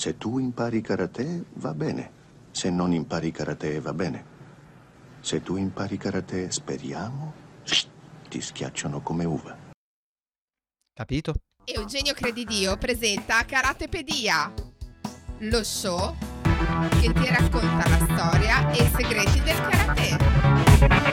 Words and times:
Se 0.00 0.16
tu 0.16 0.38
impari 0.38 0.80
karate, 0.80 1.44
va 1.56 1.74
bene. 1.74 2.10
Se 2.52 2.70
non 2.70 2.94
impari 2.94 3.30
karate, 3.30 3.80
va 3.80 3.92
bene. 3.92 4.24
Se 5.20 5.42
tu 5.42 5.56
impari 5.56 5.98
karate, 5.98 6.50
speriamo, 6.50 7.34
ti 8.26 8.40
schiacciano 8.40 9.02
come 9.02 9.26
uva. 9.26 9.54
Capito? 10.94 11.34
Eugenio 11.66 12.14
Credidio 12.14 12.78
presenta 12.78 13.44
Karatepedia, 13.44 14.50
lo 15.40 15.62
show 15.62 16.16
che 16.98 17.12
ti 17.12 17.26
racconta 17.28 17.86
la 17.86 17.98
storia 18.08 18.70
e 18.70 18.82
i 18.82 18.90
segreti 18.96 19.42
del 19.42 19.60
karate. 19.68 21.10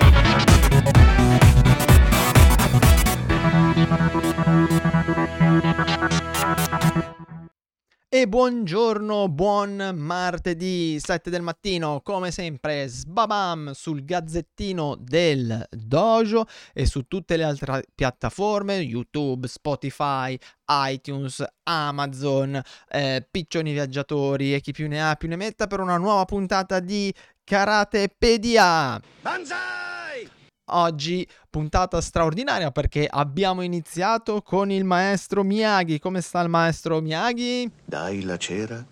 E 8.09 8.25
buongiorno, 8.25 9.27
buon 9.27 9.91
martedì 9.93 10.97
7 10.97 11.29
del 11.29 11.41
mattino, 11.41 11.99
come 12.01 12.31
sempre 12.31 12.87
sbabam 12.87 13.73
sul 13.73 14.05
gazzettino 14.05 14.95
del 14.97 15.67
dojo 15.69 16.45
e 16.71 16.85
su 16.85 17.05
tutte 17.05 17.35
le 17.35 17.43
altre 17.43 17.83
piattaforme, 17.93 18.75
YouTube, 18.75 19.49
Spotify, 19.49 20.39
iTunes, 20.69 21.45
Amazon, 21.63 22.61
eh, 22.87 23.27
piccioni 23.29 23.73
viaggiatori 23.73 24.53
e 24.53 24.61
chi 24.61 24.71
più 24.71 24.87
ne 24.87 25.03
ha 25.03 25.15
più 25.15 25.27
ne 25.27 25.35
metta 25.35 25.67
per 25.67 25.81
una 25.81 25.97
nuova 25.97 26.23
puntata 26.23 26.79
di 26.79 27.13
Karatepedia. 27.43 29.01
Oggi 30.69 31.25
puntata 31.49 32.01
straordinaria 32.01 32.71
perché 32.71 33.07
abbiamo 33.09 33.61
iniziato 33.61 34.41
con 34.41 34.69
il 34.69 34.83
maestro 34.83 35.43
Miyagi. 35.43 35.97
Come 35.97 36.19
sta 36.19 36.41
il 36.41 36.49
maestro 36.49 36.99
Miyagi? 36.99 37.71
Dai 37.85 38.23
la 38.23 38.35
cera, 38.35 38.83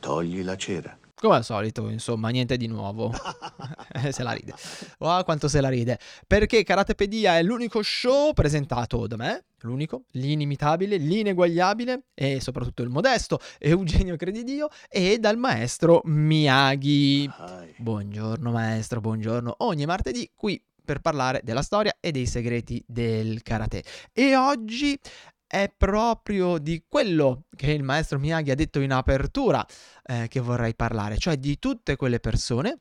togli 0.00 0.42
la 0.42 0.56
cera. 0.56 0.94
Come 1.14 1.36
al 1.36 1.44
solito, 1.44 1.88
insomma, 1.88 2.28
niente 2.28 2.58
di 2.58 2.66
nuovo. 2.66 3.10
se 4.10 4.22
la 4.22 4.32
ride. 4.32 4.52
Oh, 4.98 5.22
quanto 5.22 5.48
se 5.48 5.62
la 5.62 5.70
ride. 5.70 5.98
Perché 6.26 6.62
Karatepedia 6.62 7.38
è 7.38 7.42
l'unico 7.42 7.80
show 7.82 8.34
presentato 8.34 9.06
da 9.06 9.16
me, 9.16 9.44
l'unico, 9.60 10.02
l'inimitabile, 10.10 10.96
l'ineguagliabile 10.96 12.06
e 12.12 12.40
soprattutto 12.40 12.82
il 12.82 12.90
modesto 12.90 13.38
Eugenio 13.58 14.16
Credidio 14.16 14.68
e 14.90 15.18
dal 15.18 15.38
maestro 15.38 16.02
Miyagi. 16.04 17.30
Buongiorno 17.78 18.50
maestro, 18.50 19.00
buongiorno. 19.00 19.54
Ogni 19.58 19.86
martedì 19.86 20.28
qui 20.34 20.60
per 20.84 21.00
parlare 21.00 21.40
della 21.42 21.62
storia 21.62 21.96
e 22.00 22.10
dei 22.10 22.26
segreti 22.26 22.82
del 22.86 23.42
karate. 23.42 23.82
E 24.12 24.36
oggi 24.36 24.98
è 25.46 25.72
proprio 25.76 26.58
di 26.58 26.84
quello 26.88 27.44
che 27.54 27.72
il 27.72 27.82
maestro 27.82 28.18
Miyagi 28.18 28.50
ha 28.50 28.54
detto 28.54 28.80
in 28.80 28.92
apertura 28.92 29.66
eh, 30.04 30.26
che 30.28 30.40
vorrei 30.40 30.74
parlare, 30.74 31.18
cioè 31.18 31.36
di 31.36 31.58
tutte 31.58 31.96
quelle 31.96 32.20
persone 32.20 32.78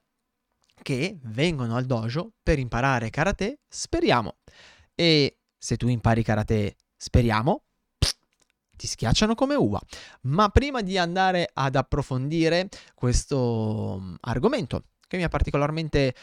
che 0.82 1.20
vengono 1.24 1.76
al 1.76 1.86
dojo 1.86 2.32
per 2.42 2.60
imparare 2.60 3.10
karate, 3.10 3.60
speriamo. 3.68 4.38
E 4.96 5.40
se 5.58 5.78
tu 5.78 5.88
impari 5.88 6.24
karate, 6.24 6.76
speriamo, 6.96 7.64
ti 8.82 8.88
schiacciano 8.88 9.36
come 9.36 9.54
uva. 9.54 9.80
Ma 10.22 10.50
prima 10.50 10.82
di 10.82 10.98
andare 10.98 11.50
ad 11.54 11.76
approfondire 11.76 12.68
questo 12.96 14.00
mm, 14.00 14.16
argomento 14.22 14.86
che 15.08 15.18
mi 15.18 15.24
ha 15.24 15.30
particolarmente 15.30 16.16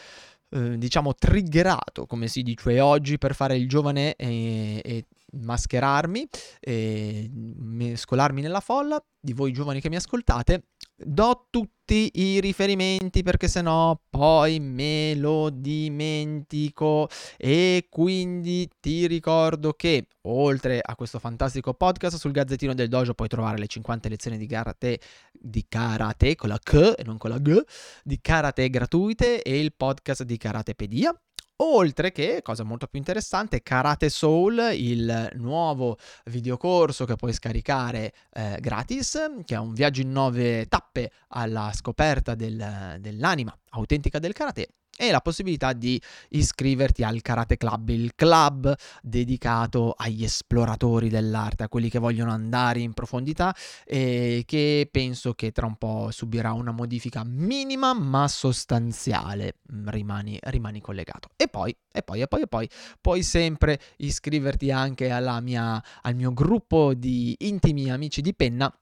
eh, 0.51 0.77
diciamo 0.77 1.13
triggerato 1.15 2.05
come 2.05 2.27
si 2.27 2.41
dice 2.41 2.79
oggi 2.79 3.17
per 3.17 3.35
fare 3.35 3.55
il 3.55 3.67
giovane 3.67 4.15
e, 4.15 4.81
e 4.83 5.05
mascherarmi 5.31 6.27
e 6.59 7.29
mescolarmi 7.31 8.41
nella 8.41 8.59
folla. 8.59 9.03
Di 9.21 9.33
voi 9.33 9.51
giovani 9.51 9.81
che 9.81 9.89
mi 9.89 9.97
ascoltate 9.97 10.63
do 10.95 11.47
tutti 11.49 12.09
i 12.13 12.39
riferimenti 12.39 13.23
perché 13.23 13.47
sennò 13.47 13.99
poi 14.09 14.59
me 14.59 15.15
lo 15.15 15.49
dimentico. 15.49 17.07
E 17.37 17.87
quindi 17.89 18.69
ti 18.79 19.07
ricordo 19.07 19.73
che 19.73 20.07
oltre 20.23 20.79
a 20.83 20.95
questo 20.95 21.19
fantastico 21.19 21.73
podcast 21.73 22.17
sul 22.17 22.31
gazzettino 22.31 22.73
del 22.73 22.89
dojo 22.89 23.13
puoi 23.13 23.27
trovare 23.27 23.57
le 23.57 23.67
50 23.67 24.09
lezioni 24.09 24.37
di 24.37 24.45
karate 24.47 24.99
di 25.31 25.65
karate 25.67 26.35
con 26.35 26.49
la 26.49 26.59
K 26.61 26.95
e 26.97 27.03
non 27.05 27.17
con 27.17 27.29
la 27.29 27.39
G 27.39 27.57
di 28.03 28.19
karate 28.21 28.69
gratuite 28.69 29.41
e 29.41 29.59
il 29.59 29.73
podcast 29.75 30.23
di 30.23 30.37
Karatepedia 30.37 31.17
Oltre 31.61 32.13
che, 32.13 32.41
cosa 32.41 32.63
molto 32.63 32.87
più 32.87 32.99
interessante, 32.99 33.61
Karate 33.61 34.09
Soul, 34.09 34.71
il 34.73 35.31
nuovo 35.33 35.97
videocorso 36.25 37.03
che 37.03 37.15
puoi 37.17 37.33
scaricare 37.33 38.13
eh, 38.31 38.57
gratis, 38.61 39.17
che 39.43 39.55
è 39.55 39.57
un 39.57 39.73
viaggio 39.73 39.99
in 39.99 40.11
nove 40.11 40.67
tappe 40.67 41.11
alla 41.29 41.71
scoperta 41.73 42.33
del- 42.33 42.95
dell'anima 42.99 43.53
autentica 43.71 44.19
del 44.19 44.31
karate 44.31 44.69
e 45.01 45.11
la 45.11 45.21
possibilità 45.21 45.71
di 45.71 45.99
iscriverti 46.31 47.03
al 47.03 47.21
Karate 47.21 47.55
Club, 47.55 47.87
il 47.87 48.11
club 48.15 48.75
dedicato 49.01 49.93
agli 49.95 50.25
esploratori 50.25 51.07
dell'arte, 51.07 51.63
a 51.63 51.69
quelli 51.69 51.89
che 51.89 51.99
vogliono 51.99 52.31
andare 52.31 52.81
in 52.81 52.91
profondità 52.91 53.55
e 53.85 54.43
che 54.45 54.89
penso 54.91 55.33
che 55.35 55.53
tra 55.53 55.65
un 55.65 55.77
po' 55.77 56.09
subirà 56.11 56.51
una 56.51 56.71
modifica 56.71 57.23
minima 57.23 57.93
ma 57.93 58.27
sostanziale. 58.27 59.55
Mm, 59.71 59.87
Rimani, 59.87 60.37
rimani 60.41 60.81
collegato. 60.81 61.29
E 61.37 61.47
poi, 61.47 61.73
e 61.89 62.01
poi, 62.01 62.19
e 62.19 62.27
poi, 62.27 62.41
e 62.41 62.47
poi, 62.47 62.69
puoi 62.99 63.23
sempre 63.23 63.79
iscriverti 63.99 64.69
anche 64.69 65.09
mia, 65.41 65.81
al 66.01 66.15
mio 66.15 66.33
gruppo 66.33 66.93
di 66.93 67.35
intimi 67.39 67.89
amici 67.89 68.21
di 68.21 68.33
penna 68.33 68.73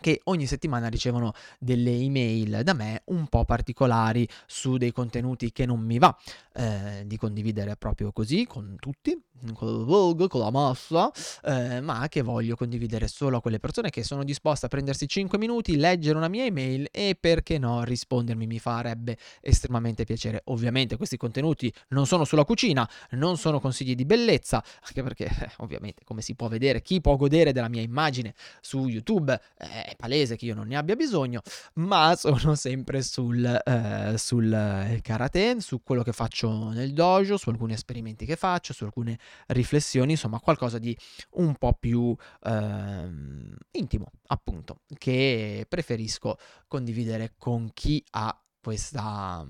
che 0.00 0.20
ogni 0.24 0.46
settimana 0.46 0.88
ricevono 0.88 1.32
delle 1.58 1.90
email 1.90 2.60
da 2.62 2.72
me 2.72 3.02
un 3.06 3.26
po' 3.28 3.44
particolari 3.44 4.28
su 4.46 4.76
dei 4.76 4.92
contenuti 4.92 5.52
che 5.52 5.66
non 5.66 5.80
mi 5.80 5.98
va 5.98 6.16
eh, 6.54 7.04
di 7.06 7.16
condividere 7.16 7.76
proprio 7.76 8.12
così 8.12 8.46
con 8.46 8.76
tutti, 8.78 9.20
con 9.54 9.68
il 9.68 9.84
Vogue, 9.84 10.28
con 10.28 10.40
la 10.40 10.50
massa, 10.50 11.10
eh, 11.44 11.80
ma 11.80 12.06
che 12.08 12.22
voglio 12.22 12.56
condividere 12.56 13.08
solo 13.08 13.38
a 13.38 13.40
quelle 13.40 13.58
persone 13.58 13.90
che 13.90 14.02
sono 14.02 14.24
disposte 14.24 14.66
a 14.66 14.68
prendersi 14.68 15.06
5 15.06 15.38
minuti, 15.38 15.76
leggere 15.76 16.16
una 16.16 16.28
mia 16.28 16.44
email 16.44 16.88
e 16.90 17.16
perché 17.18 17.58
no 17.58 17.84
rispondermi 17.84 18.46
mi 18.46 18.58
farebbe 18.58 19.16
estremamente 19.40 20.04
piacere. 20.04 20.42
Ovviamente 20.46 20.96
questi 20.96 21.16
contenuti 21.16 21.72
non 21.88 22.06
sono 22.06 22.24
sulla 22.24 22.44
cucina, 22.44 22.88
non 23.10 23.36
sono 23.36 23.60
consigli 23.60 23.94
di 23.94 24.04
bellezza, 24.04 24.62
anche 24.86 25.02
perché 25.02 25.24
eh, 25.24 25.50
ovviamente 25.58 26.02
come 26.04 26.22
si 26.22 26.34
può 26.34 26.48
vedere 26.48 26.82
chi 26.82 27.00
può 27.00 27.16
godere 27.16 27.52
della 27.52 27.68
mia 27.68 27.82
immagine 27.82 28.34
su 28.60 28.86
YouTube 28.86 29.32
eh, 29.58 29.84
è 29.84 29.96
palese 29.96 30.36
che 30.36 30.44
io 30.44 30.54
non 30.54 30.66
ne 30.68 30.76
abbia 30.76 30.96
bisogno, 30.96 31.42
ma 31.74 32.14
sono 32.16 32.54
sempre 32.54 33.02
sul, 33.02 33.44
eh, 33.44 34.14
sul 34.16 34.52
eh, 34.52 35.00
karate, 35.02 35.60
su 35.60 35.82
quello 35.82 36.02
che 36.02 36.12
faccio 36.12 36.70
nel 36.70 36.92
dojo, 36.92 37.36
su 37.36 37.50
alcuni 37.50 37.72
esperimenti 37.72 38.26
che 38.26 38.36
faccio, 38.36 38.72
su 38.72 38.84
alcune 38.84 39.18
riflessioni, 39.48 40.12
insomma 40.12 40.40
qualcosa 40.40 40.78
di 40.78 40.96
un 41.32 41.54
po' 41.56 41.74
più 41.74 42.14
ehm, 42.44 43.56
intimo, 43.72 44.06
appunto, 44.26 44.80
che 44.96 45.66
preferisco 45.68 46.36
condividere 46.66 47.34
con 47.38 47.70
chi 47.72 48.04
ha 48.10 48.40
questa 48.60 49.46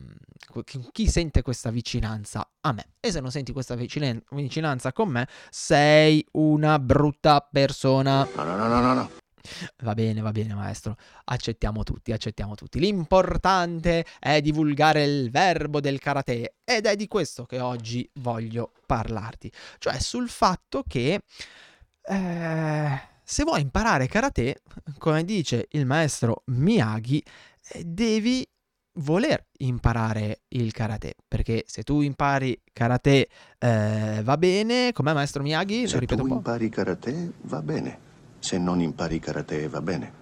con 0.46 0.62
chi 0.92 1.08
sente 1.08 1.42
questa 1.42 1.70
vicinanza 1.70 2.48
a 2.60 2.72
me 2.72 2.92
e 3.00 3.10
se 3.10 3.20
non 3.20 3.30
senti 3.30 3.52
questa 3.52 3.74
vicinanza 3.74 4.92
con 4.92 5.08
me 5.08 5.26
sei 5.48 6.24
una 6.32 6.78
brutta 6.78 7.40
persona 7.50 8.28
no, 8.36 8.42
no, 8.44 8.56
no, 8.56 8.80
no, 8.80 8.92
no. 8.92 9.10
Va 9.82 9.94
bene, 9.94 10.20
va 10.20 10.32
bene, 10.32 10.54
maestro. 10.54 10.96
Accettiamo 11.24 11.82
tutti, 11.82 12.12
accettiamo 12.12 12.54
tutti. 12.54 12.78
L'importante 12.78 14.04
è 14.18 14.40
divulgare 14.40 15.04
il 15.04 15.30
verbo 15.30 15.80
del 15.80 15.98
karate 15.98 16.56
ed 16.64 16.86
è 16.86 16.96
di 16.96 17.06
questo 17.06 17.44
che 17.44 17.60
oggi 17.60 18.08
voglio 18.14 18.72
parlarti. 18.86 19.50
Cioè 19.78 19.98
sul 19.98 20.28
fatto 20.28 20.84
che 20.86 21.20
eh, 22.02 23.00
se 23.22 23.42
vuoi 23.44 23.60
imparare 23.60 24.06
karate, 24.06 24.62
come 24.96 25.24
dice 25.24 25.66
il 25.72 25.84
maestro 25.84 26.42
Miyagi, 26.46 27.22
eh, 27.72 27.84
devi 27.84 28.48
voler 29.00 29.46
imparare 29.58 30.40
il 30.48 30.72
karate. 30.72 31.14
Perché 31.28 31.64
se 31.66 31.82
tu 31.82 32.00
impari 32.00 32.58
karate 32.72 33.28
eh, 33.58 34.20
va 34.22 34.36
bene, 34.38 34.92
com'è 34.92 35.12
maestro 35.12 35.42
Miyagi? 35.42 35.86
Se 35.86 36.00
tu 36.06 36.26
impari 36.26 36.70
karate, 36.70 37.32
va 37.42 37.60
bene. 37.60 38.06
Se 38.38 38.58
non 38.58 38.80
impari 38.80 39.18
karate, 39.18 39.68
va 39.68 39.80
bene. 39.80 40.12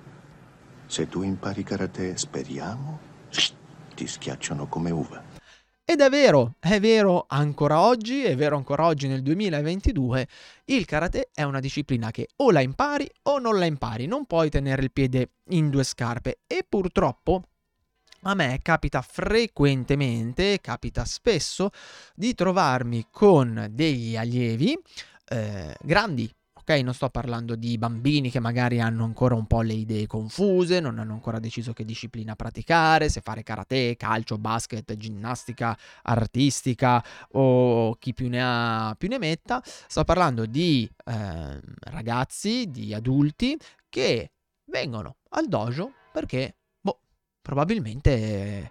Se 0.86 1.08
tu 1.08 1.22
impari 1.22 1.62
karate, 1.62 2.16
speriamo, 2.16 2.98
ti 3.94 4.06
schiacciano 4.06 4.66
come 4.66 4.90
uva. 4.90 5.22
Ed 5.88 6.00
è 6.00 6.08
vero, 6.08 6.56
è 6.58 6.80
vero 6.80 7.26
ancora 7.28 7.80
oggi, 7.80 8.24
è 8.24 8.34
vero 8.34 8.56
ancora 8.56 8.86
oggi 8.86 9.06
nel 9.06 9.22
2022, 9.22 10.26
il 10.64 10.84
karate 10.84 11.30
è 11.32 11.44
una 11.44 11.60
disciplina 11.60 12.10
che 12.10 12.26
o 12.38 12.50
la 12.50 12.60
impari 12.60 13.08
o 13.22 13.38
non 13.38 13.56
la 13.56 13.66
impari, 13.66 14.06
non 14.06 14.26
puoi 14.26 14.50
tenere 14.50 14.82
il 14.82 14.90
piede 14.90 15.30
in 15.50 15.70
due 15.70 15.84
scarpe 15.84 16.40
e 16.48 16.66
purtroppo 16.68 17.42
a 18.22 18.34
me 18.34 18.58
capita 18.62 19.00
frequentemente, 19.00 20.60
capita 20.60 21.04
spesso 21.04 21.70
di 22.16 22.34
trovarmi 22.34 23.06
con 23.08 23.68
degli 23.70 24.16
allievi 24.16 24.76
eh, 25.28 25.76
grandi, 25.80 26.28
ok? 26.66 26.80
Non 26.82 26.94
sto 26.94 27.08
parlando 27.08 27.54
di 27.54 27.78
bambini 27.78 28.28
che 28.28 28.40
magari 28.40 28.80
hanno 28.80 29.04
ancora 29.04 29.36
un 29.36 29.46
po' 29.46 29.60
le 29.60 29.74
idee 29.74 30.08
confuse, 30.08 30.80
non 30.80 30.98
hanno 30.98 31.12
ancora 31.12 31.38
deciso 31.38 31.72
che 31.72 31.84
disciplina 31.84 32.34
praticare, 32.34 33.08
se 33.08 33.20
fare 33.20 33.44
karate, 33.44 33.94
calcio, 33.96 34.36
basket, 34.36 34.96
ginnastica 34.96 35.78
artistica 36.02 37.02
o 37.32 37.94
chi 37.94 38.12
più 38.12 38.28
ne 38.28 38.40
ha 38.42 38.94
più 38.98 39.08
ne 39.08 39.18
metta. 39.18 39.62
Sto 39.64 40.02
parlando 40.02 40.44
di 40.46 40.90
eh, 41.04 41.60
ragazzi, 41.82 42.68
di 42.68 42.92
adulti 42.92 43.56
che 43.88 44.32
vengono 44.64 45.18
al 45.30 45.46
dojo 45.46 45.92
perché, 46.12 46.56
boh, 46.80 46.98
probabilmente 47.40 48.70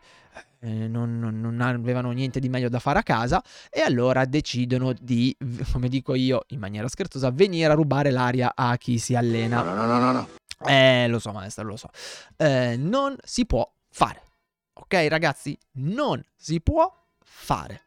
eh, 0.65 0.87
non, 0.87 1.19
non, 1.19 1.39
non, 1.39 1.61
avevano 1.61 2.09
niente 2.09 2.39
di 2.39 2.49
meglio 2.49 2.69
da 2.69 2.79
fare 2.79 2.97
a 2.97 3.03
casa 3.03 3.43
e 3.69 3.81
allora 3.81 4.25
decidono 4.25 4.93
di, 4.99 5.35
come 5.71 5.89
dico 5.89 6.15
io 6.15 6.45
in 6.47 6.59
maniera 6.59 6.87
scherzosa, 6.87 7.29
venire 7.29 7.71
a 7.71 7.75
rubare 7.75 8.09
l'aria 8.09 8.53
a 8.55 8.75
chi 8.77 8.97
si 8.97 9.15
allena. 9.15 9.61
No, 9.61 9.75
no, 9.75 9.85
no, 9.85 9.99
no, 9.99 10.11
no. 10.11 10.29
Eh, 10.65 11.07
lo 11.07 11.19
so, 11.19 11.31
maestro, 11.31 11.65
lo 11.65 11.77
so. 11.77 11.89
Eh, 12.35 12.77
non 12.77 13.15
si 13.23 13.45
può 13.45 13.71
fare. 13.89 14.23
Ok, 14.73 15.05
ragazzi? 15.07 15.55
Non 15.73 16.23
si 16.35 16.59
può 16.61 16.91
fare. 17.23 17.83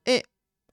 E 0.00 0.24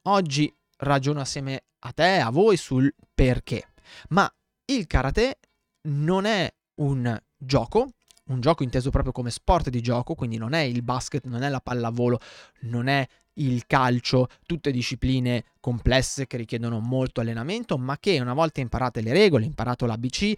oggi 0.04 0.54
ragiono 0.78 1.22
assieme 1.22 1.64
a 1.80 1.92
te, 1.92 2.20
a 2.20 2.30
voi, 2.30 2.56
sul 2.56 2.94
perché. 3.16 3.70
Ma 4.10 4.32
il 4.66 4.86
karate 4.86 5.40
non 5.88 6.26
è 6.26 6.54
un 6.76 7.20
gioco, 7.36 7.94
un 8.32 8.42
gioco 8.42 8.64
inteso 8.64 8.90
proprio 8.90 9.12
come 9.12 9.30
sport 9.30 9.70
di 9.70 9.82
gioco, 9.82 10.16
quindi 10.16 10.38
non 10.38 10.54
è 10.54 10.62
il 10.62 10.82
basket, 10.82 11.26
non 11.26 11.44
è 11.44 11.50
la 11.50 11.60
pallavolo, 11.60 12.20
non 12.62 12.88
è 12.88 13.08
il 13.36 13.66
calcio, 13.66 14.28
tutte 14.46 14.72
discipline 14.72 15.44
complesse 15.60 16.28
che 16.28 16.38
richiedono 16.38 16.80
molto 16.80 17.22
allenamento, 17.22 17.78
ma 17.78 17.98
che 18.00 18.20
una 18.20 18.34
volta 18.34 18.62
imparate 18.62 19.02
le 19.02 19.14
regole, 19.14 19.46
imparato 19.46 19.86
l'ABC, 19.86 20.34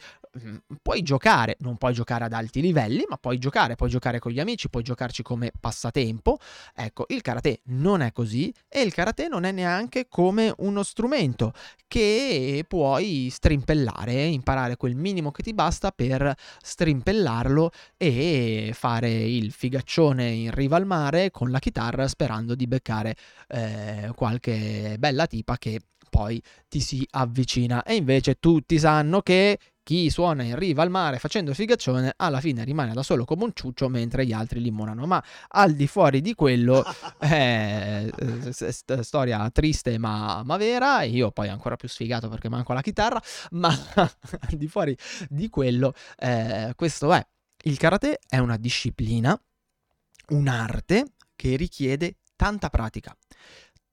puoi 0.82 1.02
giocare, 1.04 1.58
non 1.60 1.78
puoi 1.78 1.94
giocare 1.94 2.26
ad 2.26 2.34
alti 2.34 2.62
livelli, 2.62 3.06
ma 3.08 3.18
puoi 3.18 3.38
giocare, 3.38 3.76
puoi 3.76 3.90
giocare 3.90 4.20
con 4.20 4.32
gli 4.32 4.40
amici, 4.40 4.70
puoi 4.70 4.84
giocarci 4.84 5.22
come 5.22 5.52
passatempo. 5.60 6.38
Ecco, 6.76 7.06
il 7.10 7.22
karate 7.22 7.62
non 7.66 8.02
è 8.02 8.12
così 8.12 8.54
e 8.68 8.82
il 8.82 8.94
karate 8.94 9.28
non 9.28 9.44
è 9.44 9.52
neanche 9.52 10.08
come 10.08 10.54
uno 10.58 10.84
strumento 10.84 11.54
che 11.88 12.66
puoi 12.68 13.30
strimpellare, 13.32 14.24
imparare 14.24 14.76
quel 14.78 14.96
minimo 14.96 15.32
che 15.32 15.44
ti 15.44 15.54
basta 15.54 15.92
per 15.92 16.34
strimpellarlo 16.62 17.72
e 17.98 18.72
fare 18.74 19.10
il 19.12 19.52
figaccione 19.52 20.28
in 20.28 20.52
riva 20.52 20.78
al 20.78 20.86
mare 20.86 21.30
con 21.30 21.52
la 21.52 21.60
chitarra 21.60 22.08
sperando 22.08 22.56
di 22.56 22.66
beccare 22.66 23.16
eh, 23.50 24.12
qualche 24.16 24.96
bella 24.98 25.28
tipa 25.28 25.58
che 25.58 25.80
poi 26.14 26.40
ti 26.68 26.80
si 26.80 27.06
avvicina. 27.12 27.84
E 27.84 27.96
invece 27.96 28.36
tutti 28.36 28.78
sanno 28.78 29.22
che 29.22 29.58
chi 29.84 30.10
suona 30.10 30.44
in 30.44 30.56
riva 30.56 30.82
al 30.82 30.90
mare 30.90 31.20
facendo 31.20 31.50
il 31.50 31.58
figaccione 31.58 32.14
alla 32.16 32.40
fine 32.40 32.64
rimane 32.64 32.94
da 32.94 33.04
solo 33.04 33.26
come 33.26 33.44
un 33.44 33.52
ciuccio 33.54 33.90
mentre 33.90 34.26
gli 34.26 34.32
altri 34.32 34.62
limonano. 34.62 35.06
Ma 35.06 35.22
al 35.50 35.74
di 35.74 35.88
fuori 35.88 36.22
di 36.22 36.34
quello, 36.34 36.84
è 37.20 38.08
eh, 38.16 39.04
storia 39.04 39.50
triste 39.52 39.98
ma, 39.98 40.42
ma, 40.44 40.58
vera. 40.58 41.04
Io 41.04 41.32
poi 41.32 41.50
ancora 41.50 41.76
più 41.76 41.90
sfigato 41.90 42.30
perché 42.30 42.48
manco 42.50 42.74
la 42.74 42.82
chitarra. 42.82 43.22
Ma 43.52 43.70
al 43.70 44.58
di 44.58 44.68
fuori 44.68 44.98
di 45.30 45.50
quello, 45.50 45.94
eh, 46.18 46.74
questo 46.76 47.12
è. 47.14 47.26
Il 47.64 47.78
karate 47.78 48.20
è 48.28 48.38
una 48.38 48.58
disciplina, 48.58 49.40
un'arte 50.30 51.14
che 51.36 51.56
richiede 51.56 52.18
tanta 52.36 52.70
pratica, 52.70 53.16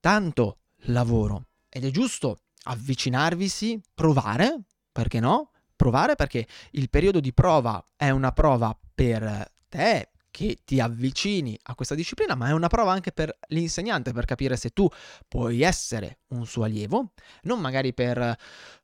tanto 0.00 0.58
lavoro. 0.84 1.46
Ed 1.68 1.84
è 1.84 1.90
giusto 1.90 2.40
avvicinarvisi, 2.64 3.80
provare, 3.94 4.60
perché 4.90 5.20
no? 5.20 5.49
Provare 5.80 6.14
perché 6.14 6.46
il 6.72 6.90
periodo 6.90 7.20
di 7.20 7.32
prova 7.32 7.82
è 7.96 8.10
una 8.10 8.32
prova 8.32 8.78
per 8.94 9.50
te, 9.66 10.10
che 10.30 10.58
ti 10.62 10.78
avvicini 10.78 11.58
a 11.62 11.74
questa 11.74 11.94
disciplina, 11.94 12.34
ma 12.34 12.48
è 12.48 12.52
una 12.52 12.68
prova 12.68 12.92
anche 12.92 13.12
per 13.12 13.34
l'insegnante 13.48 14.12
per 14.12 14.26
capire 14.26 14.58
se 14.58 14.74
tu 14.74 14.86
puoi 15.26 15.62
essere 15.62 16.18
un 16.30 16.46
suo 16.46 16.64
allievo, 16.64 17.12
non 17.42 17.60
magari 17.60 17.92
per 17.94 18.36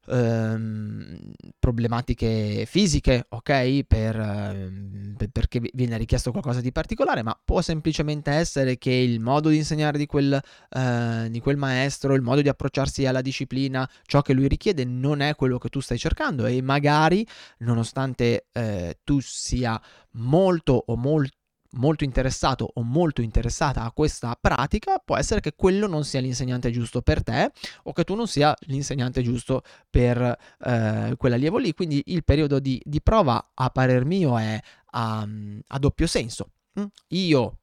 ehm, 0.06 1.32
problematiche 1.58 2.64
fisiche, 2.66 3.26
ok? 3.28 3.84
Per, 3.84 4.16
ehm, 4.16 5.14
perché 5.32 5.60
viene 5.72 5.96
richiesto 5.96 6.30
qualcosa 6.30 6.60
di 6.60 6.72
particolare, 6.72 7.22
ma 7.22 7.38
può 7.44 7.60
semplicemente 7.60 8.30
essere 8.30 8.78
che 8.78 8.92
il 8.92 9.20
modo 9.20 9.48
di 9.48 9.56
insegnare 9.56 9.98
di 9.98 10.06
quel, 10.06 10.40
eh, 10.70 11.28
di 11.30 11.40
quel 11.40 11.56
maestro, 11.56 12.14
il 12.14 12.22
modo 12.22 12.42
di 12.42 12.48
approcciarsi 12.48 13.06
alla 13.06 13.22
disciplina, 13.22 13.88
ciò 14.04 14.22
che 14.22 14.32
lui 14.32 14.48
richiede 14.48 14.84
non 14.84 15.20
è 15.20 15.34
quello 15.34 15.58
che 15.58 15.68
tu 15.68 15.80
stai 15.80 15.98
cercando 15.98 16.46
e 16.46 16.60
magari, 16.62 17.26
nonostante 17.58 18.46
eh, 18.52 18.98
tu 19.04 19.20
sia 19.20 19.80
molto 20.12 20.82
o 20.86 20.96
molto 20.96 21.34
molto 21.76 22.04
interessato 22.04 22.70
o 22.74 22.82
molto 22.82 23.22
interessata 23.22 23.82
a 23.82 23.92
questa 23.92 24.36
pratica, 24.40 25.00
può 25.04 25.16
essere 25.16 25.40
che 25.40 25.54
quello 25.54 25.86
non 25.86 26.04
sia 26.04 26.20
l'insegnante 26.20 26.70
giusto 26.70 27.02
per 27.02 27.22
te 27.22 27.50
o 27.84 27.92
che 27.92 28.04
tu 28.04 28.14
non 28.14 28.26
sia 28.26 28.54
l'insegnante 28.66 29.22
giusto 29.22 29.62
per 29.88 30.36
eh, 30.64 31.14
quell'allievo 31.16 31.58
lì. 31.58 31.72
Quindi 31.72 32.02
il 32.06 32.24
periodo 32.24 32.58
di, 32.58 32.80
di 32.84 33.00
prova, 33.00 33.52
a 33.54 33.70
parer 33.70 34.04
mio, 34.04 34.38
è 34.38 34.60
a, 34.92 35.26
a 35.66 35.78
doppio 35.78 36.06
senso. 36.06 36.50
Mm? 36.78 36.84
Io 37.08 37.58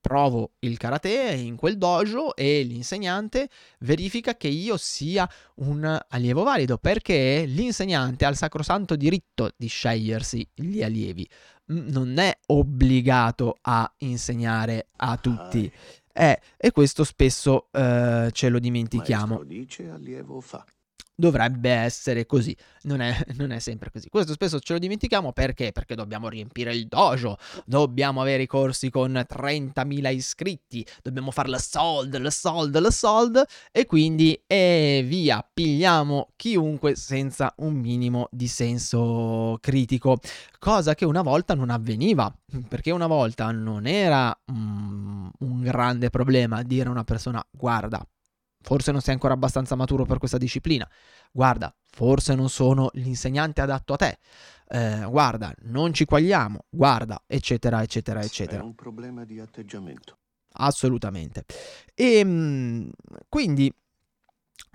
provo 0.00 0.52
il 0.60 0.78
karate 0.78 1.32
in 1.32 1.56
quel 1.56 1.76
dojo 1.76 2.34
e 2.34 2.62
l'insegnante 2.62 3.48
verifica 3.80 4.36
che 4.36 4.48
io 4.48 4.76
sia 4.76 5.28
un 5.56 5.98
allievo 6.08 6.42
valido 6.42 6.78
perché 6.78 7.44
l'insegnante 7.46 8.24
ha 8.24 8.30
il 8.30 8.36
sacrosanto 8.36 8.96
diritto 8.96 9.52
di 9.56 9.66
scegliersi 9.66 10.48
gli 10.54 10.82
allievi 10.82 11.28
non 11.70 12.18
è 12.18 12.36
obbligato 12.46 13.58
a 13.62 13.92
insegnare 13.98 14.88
a 14.96 15.16
tutti. 15.16 15.70
Eh, 16.12 16.40
e 16.56 16.72
questo 16.72 17.04
spesso 17.04 17.68
eh, 17.70 18.30
ce 18.32 18.48
lo 18.48 18.58
dimentichiamo. 18.58 19.36
Maestro 19.36 19.44
dice, 19.44 19.88
allievo 19.88 20.40
fa 20.40 20.64
dovrebbe 21.20 21.70
essere 21.70 22.26
così. 22.26 22.56
Non 22.82 23.00
è, 23.00 23.16
non 23.36 23.52
è, 23.52 23.60
sempre 23.60 23.92
così. 23.92 24.08
Questo 24.08 24.32
spesso 24.32 24.58
ce 24.58 24.72
lo 24.72 24.78
dimentichiamo 24.80 25.32
perché? 25.32 25.70
Perché 25.70 25.94
dobbiamo 25.94 26.28
riempire 26.28 26.74
il 26.74 26.88
dojo, 26.88 27.36
dobbiamo 27.64 28.20
avere 28.20 28.42
i 28.42 28.46
corsi 28.48 28.90
con 28.90 29.12
30.000 29.12 30.12
iscritti, 30.12 30.84
dobbiamo 31.02 31.30
fare 31.30 31.48
la 31.48 31.58
sold, 31.58 32.16
la 32.16 32.30
sold, 32.30 32.76
la 32.76 32.90
sold 32.90 33.44
e 33.70 33.86
quindi 33.86 34.42
e 34.46 35.04
via, 35.06 35.48
pigliamo 35.52 36.30
chiunque 36.34 36.96
senza 36.96 37.52
un 37.58 37.74
minimo 37.74 38.28
di 38.32 38.48
senso 38.48 39.58
critico, 39.60 40.18
cosa 40.58 40.94
che 40.94 41.04
una 41.04 41.22
volta 41.22 41.54
non 41.54 41.70
avveniva, 41.70 42.34
perché 42.66 42.90
una 42.90 43.06
volta 43.06 43.50
non 43.50 43.86
era 43.86 44.36
mm, 44.50 45.28
un 45.40 45.60
grande 45.60 46.08
problema 46.08 46.62
dire 46.62 46.88
a 46.88 46.92
una 46.92 47.04
persona 47.04 47.44
guarda, 47.50 48.04
forse 48.60 48.92
non 48.92 49.00
sei 49.00 49.14
ancora 49.14 49.34
abbastanza 49.34 49.74
maturo 49.74 50.04
per 50.04 50.18
questa 50.18 50.38
disciplina, 50.38 50.88
guarda, 51.30 51.74
forse 51.90 52.34
non 52.34 52.48
sono 52.48 52.90
l'insegnante 52.94 53.60
adatto 53.60 53.92
a 53.94 53.96
te, 53.96 54.18
eh, 54.68 55.04
guarda, 55.08 55.52
non 55.62 55.92
ci 55.92 56.04
quagliamo, 56.04 56.66
guarda, 56.68 57.22
eccetera, 57.26 57.82
eccetera, 57.82 58.22
eccetera. 58.22 58.62
È 58.62 58.64
un 58.64 58.74
problema 58.74 59.24
di 59.24 59.40
atteggiamento. 59.40 60.18
Assolutamente. 60.52 61.44
E 61.94 62.18
ehm, 62.18 62.90
quindi 63.28 63.72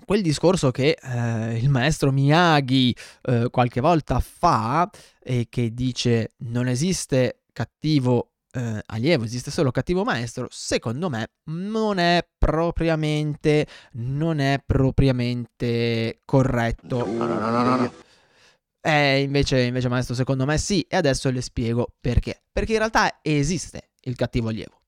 quel 0.04 0.22
discorso 0.22 0.70
che 0.70 0.96
eh, 1.00 1.56
il 1.58 1.68
maestro 1.68 2.12
Miyagi 2.12 2.96
eh, 3.22 3.48
qualche 3.50 3.80
volta 3.80 4.20
fa 4.20 4.88
e 5.20 5.46
che 5.48 5.72
dice 5.72 6.34
non 6.38 6.68
esiste 6.68 7.42
cattivo 7.52 8.32
eh, 8.56 8.82
allievo, 8.86 9.24
esiste 9.24 9.50
solo 9.50 9.70
cattivo 9.70 10.02
maestro, 10.02 10.46
secondo 10.50 11.10
me 11.10 11.32
non 11.44 11.98
è 11.98 12.26
propriamente, 12.38 13.66
non 13.92 14.38
è 14.38 14.62
propriamente 14.64 16.20
corretto. 16.24 17.04
No, 17.04 17.26
no, 17.26 17.38
no, 17.38 17.50
no, 17.50 17.76
no. 17.76 17.92
Eh, 18.80 19.20
invece, 19.20 19.60
invece, 19.62 19.88
maestro, 19.88 20.14
secondo 20.14 20.46
me 20.46 20.56
sì, 20.56 20.80
e 20.88 20.96
adesso 20.96 21.30
le 21.30 21.42
spiego 21.42 21.94
perché. 22.00 22.42
Perché 22.50 22.72
in 22.72 22.78
realtà 22.78 23.18
esiste 23.20 23.90
il 24.00 24.16
cattivo 24.16 24.48
allievo 24.48 24.80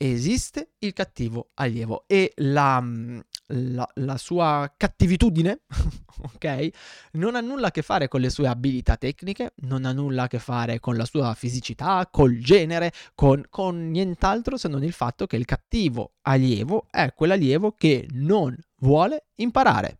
esiste 0.00 0.74
il 0.78 0.92
cattivo 0.92 1.50
allievo 1.54 2.04
e 2.06 2.32
la, 2.36 2.80
mm, 2.80 3.18
la, 3.48 3.88
la, 3.94 4.16
sua 4.16 4.72
cattivitudine, 4.76 5.60
ok, 6.34 6.68
non 7.12 7.34
ha 7.34 7.40
nulla 7.40 7.68
a 7.68 7.70
che 7.70 7.82
fare 7.82 8.08
con 8.08 8.20
le 8.20 8.30
sue 8.30 8.48
abilità 8.48 8.96
tecniche, 8.96 9.52
non 9.62 9.84
ha 9.84 9.92
nulla 9.92 10.24
a 10.24 10.26
che 10.28 10.38
fare 10.38 10.80
con 10.80 10.96
la 10.96 11.04
sua 11.04 11.34
fisicità, 11.34 12.08
col 12.10 12.38
genere, 12.38 12.92
con, 13.14 13.44
con 13.48 13.90
nient'altro 13.90 14.56
se 14.56 14.68
non 14.68 14.82
il 14.82 14.92
fatto 14.92 15.26
che 15.26 15.36
il 15.36 15.44
cattivo 15.44 16.12
allievo 16.22 16.86
è 16.90 17.12
quell'allievo 17.14 17.74
che 17.76 18.06
non 18.12 18.56
vuole 18.78 19.26
imparare. 19.36 19.98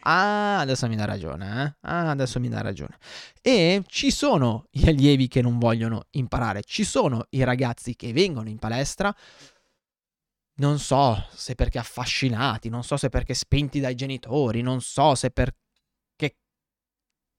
Ah, 0.00 0.58
adesso 0.58 0.88
mi 0.88 0.96
dà 0.96 1.04
ragione, 1.04 1.64
eh? 1.64 1.88
Ah, 1.88 2.10
adesso 2.10 2.40
mi 2.40 2.48
dà 2.48 2.60
ragione. 2.60 2.98
E 3.40 3.82
ci 3.86 4.10
sono 4.10 4.66
gli 4.70 4.88
allievi 4.88 5.28
che 5.28 5.40
non 5.40 5.58
vogliono 5.58 6.06
imparare, 6.10 6.62
ci 6.64 6.82
sono 6.82 7.26
i 7.30 7.44
ragazzi 7.44 7.94
che 7.94 8.12
vengono 8.12 8.48
in 8.48 8.58
palestra, 8.58 9.14
non 10.62 10.78
so 10.78 11.26
se 11.34 11.56
perché 11.56 11.78
affascinati, 11.78 12.68
non 12.68 12.84
so 12.84 12.96
se 12.96 13.08
perché 13.08 13.34
spinti 13.34 13.80
dai 13.80 13.96
genitori, 13.96 14.62
non 14.62 14.80
so 14.80 15.16
se 15.16 15.30
per 15.30 15.52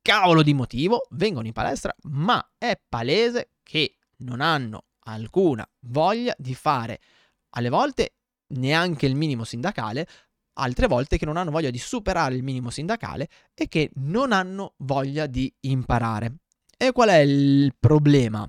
cavolo 0.04 0.44
di 0.44 0.54
motivo 0.54 1.08
vengono 1.12 1.48
in 1.48 1.54
palestra, 1.54 1.96
ma 2.10 2.46
è 2.58 2.78
palese 2.90 3.52
che 3.64 3.96
non 4.18 4.42
hanno 4.42 4.88
alcuna 5.06 5.66
voglia 5.88 6.36
di 6.38 6.54
fare 6.54 7.00
alle 7.52 7.70
volte 7.70 8.16
neanche 8.48 9.06
il 9.06 9.16
minimo 9.16 9.46
sindacale, 9.46 10.06
altre 10.56 10.88
volte 10.88 11.18
che 11.18 11.24
non 11.26 11.38
hanno 11.38 11.52
voglia 11.52 11.70
di 11.70 11.78
superare 11.78 12.36
il 12.36 12.44
minimo 12.44 12.70
sindacale 12.70 13.30
e 13.54 13.70
che 13.70 13.92
non 13.96 14.34
hanno 14.34 14.74
voglia 14.80 15.26
di 15.26 15.52
imparare. 15.62 16.40
E 16.78 16.92
qual 16.92 17.08
è 17.08 17.20
il 17.20 17.74
problema? 17.80 18.46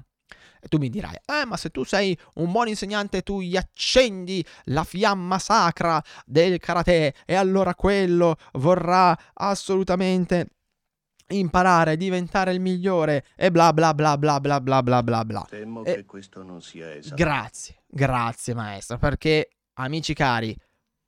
E 0.64 0.68
tu 0.68 0.78
mi 0.78 0.88
dirai, 0.88 1.14
eh, 1.26 1.44
ma 1.44 1.58
se 1.58 1.68
tu 1.68 1.84
sei 1.84 2.18
un 2.36 2.50
buon 2.50 2.68
insegnante, 2.68 3.20
tu 3.20 3.42
gli 3.42 3.54
accendi 3.54 4.42
la 4.68 4.82
fiamma 4.82 5.38
sacra 5.38 6.02
del 6.24 6.58
karate 6.58 7.12
e 7.26 7.34
allora 7.34 7.74
quello 7.74 8.36
vorrà 8.54 9.14
assolutamente 9.34 10.48
imparare, 11.28 11.98
diventare 11.98 12.54
il 12.54 12.60
migliore 12.60 13.26
e 13.36 13.50
bla 13.50 13.74
bla 13.74 13.92
bla 13.92 14.16
bla 14.16 14.40
bla 14.40 14.58
bla 14.58 14.82
bla 14.82 15.02
bla 15.02 15.24
bla. 15.26 15.46
Temo 15.46 15.84
E- 15.84 15.96
che 15.96 16.04
questo 16.06 16.42
non 16.42 16.62
sia 16.62 16.94
esatto. 16.94 17.22
Grazie, 17.22 17.82
grazie 17.86 18.54
maestra, 18.54 18.96
perché 18.96 19.50
amici 19.74 20.14
cari, 20.14 20.56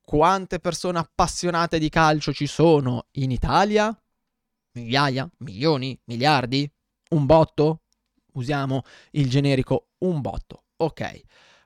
quante 0.03 0.59
persone 0.59 0.99
appassionate 0.99 1.79
di 1.79 1.89
calcio 1.89 2.35
ci 2.35 2.47
sono 2.47 3.07
in 3.13 3.31
Italia? 3.31 3.99
Migliaia? 4.73 5.27
Milioni? 5.39 5.99
Miliardi? 6.05 6.71
Un 7.09 7.25
botto? 7.25 7.81
Usiamo 8.37 8.83
il 9.13 9.29
generico 9.29 9.89
un 9.99 10.21
botto. 10.21 10.65
Ok. 10.77 11.23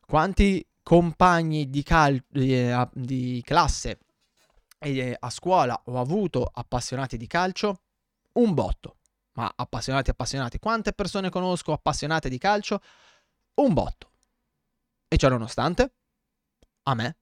Quanti 0.06 0.66
compagni 0.82 1.68
di, 1.68 1.82
cal- 1.82 2.22
eh, 2.32 2.88
di 2.92 3.42
classe 3.44 3.98
eh, 4.78 5.16
a 5.18 5.30
scuola 5.30 5.80
ho 5.86 6.00
avuto 6.00 6.50
appassionati 6.52 7.16
di 7.16 7.26
calcio? 7.26 7.82
Un 8.34 8.54
botto. 8.54 8.96
Ma 9.32 9.52
appassionati, 9.54 10.10
appassionati. 10.10 10.58
Quante 10.58 10.92
persone 10.92 11.28
conosco 11.28 11.72
appassionate 11.72 12.28
di 12.28 12.38
calcio? 12.38 12.80
Un 13.54 13.72
botto. 13.72 14.10
E 15.08 15.16
ciò 15.16 15.28
nonostante, 15.28 15.94
a 16.84 16.94
me 16.94 17.16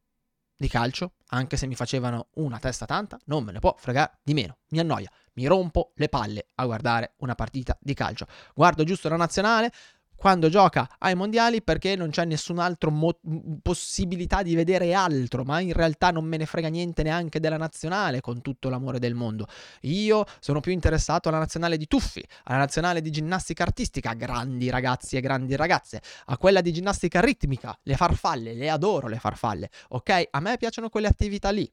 di 0.56 0.68
calcio, 0.68 1.14
anche 1.28 1.56
se 1.56 1.66
mi 1.66 1.74
facevano 1.74 2.28
una 2.34 2.58
testa 2.58 2.84
tanta, 2.84 3.18
non 3.26 3.44
me 3.44 3.52
ne 3.52 3.60
può 3.60 3.74
fregare 3.78 4.18
di 4.22 4.34
meno. 4.34 4.58
Mi 4.68 4.80
annoia, 4.80 5.10
mi 5.38 5.46
rompo 5.46 5.92
le 5.94 6.08
palle 6.08 6.48
a 6.56 6.66
guardare 6.66 7.14
una 7.18 7.36
partita 7.36 7.78
di 7.80 7.94
calcio. 7.94 8.26
Guardo 8.54 8.82
giusto 8.82 9.08
la 9.08 9.16
nazionale 9.16 9.70
quando 10.16 10.48
gioca 10.48 10.96
ai 10.98 11.14
mondiali 11.14 11.62
perché 11.62 11.94
non 11.94 12.10
c'è 12.10 12.24
nessun'altra 12.24 12.90
mo- 12.90 13.20
possibilità 13.62 14.42
di 14.42 14.56
vedere 14.56 14.92
altro, 14.92 15.44
ma 15.44 15.60
in 15.60 15.72
realtà 15.72 16.10
non 16.10 16.24
me 16.24 16.36
ne 16.36 16.44
frega 16.44 16.66
niente 16.66 17.04
neanche 17.04 17.38
della 17.38 17.56
nazionale 17.56 18.20
con 18.20 18.42
tutto 18.42 18.68
l'amore 18.68 18.98
del 18.98 19.14
mondo. 19.14 19.46
Io 19.82 20.24
sono 20.40 20.58
più 20.58 20.72
interessato 20.72 21.28
alla 21.28 21.38
nazionale 21.38 21.76
di 21.76 21.86
tuffi, 21.86 22.26
alla 22.44 22.58
nazionale 22.58 23.00
di 23.00 23.12
ginnastica 23.12 23.62
artistica, 23.62 24.12
grandi 24.14 24.70
ragazzi 24.70 25.16
e 25.16 25.20
grandi 25.20 25.54
ragazze, 25.54 26.02
a 26.26 26.36
quella 26.36 26.62
di 26.62 26.72
ginnastica 26.72 27.20
ritmica, 27.20 27.78
le 27.84 27.94
farfalle, 27.94 28.54
le 28.54 28.70
adoro 28.70 29.06
le 29.06 29.20
farfalle, 29.20 29.70
ok? 29.90 30.28
A 30.32 30.40
me 30.40 30.56
piacciono 30.56 30.88
quelle 30.88 31.06
attività 31.06 31.50
lì. 31.50 31.72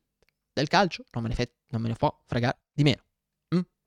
Del 0.53 0.67
calcio 0.67 1.03
non 1.13 1.24
me 1.24 1.29
ne, 1.29 1.36
fe- 1.36 1.55
non 1.69 1.81
me 1.81 1.88
ne 1.88 1.95
può 1.95 2.15
fregare 2.27 2.60
di 2.72 2.84
meno. 2.84 3.04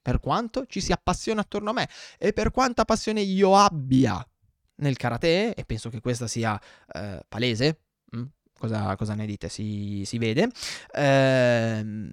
Per 0.09 0.21
quanto 0.21 0.65
ci 0.65 0.81
si 0.81 0.91
appassiona 0.91 1.43
attorno 1.43 1.69
a 1.69 1.75
me 1.75 1.87
e 2.17 2.33
per 2.33 2.51
quanta 2.51 2.87
passione 2.87 3.21
io 3.21 3.55
abbia 3.55 4.27
nel 4.77 4.97
karate, 4.97 5.53
e 5.53 5.65
penso 5.67 5.91
che 5.91 6.01
questa 6.01 6.27
sia 6.27 6.59
eh, 6.95 7.21
palese, 7.29 7.81
mm? 8.17 8.23
cosa, 8.59 8.97
cosa 8.97 9.13
ne 9.13 9.27
dite? 9.27 9.51
Si, 9.51 10.05
si 10.07 10.17
vede. 10.17 10.49
Ehm, 10.95 12.11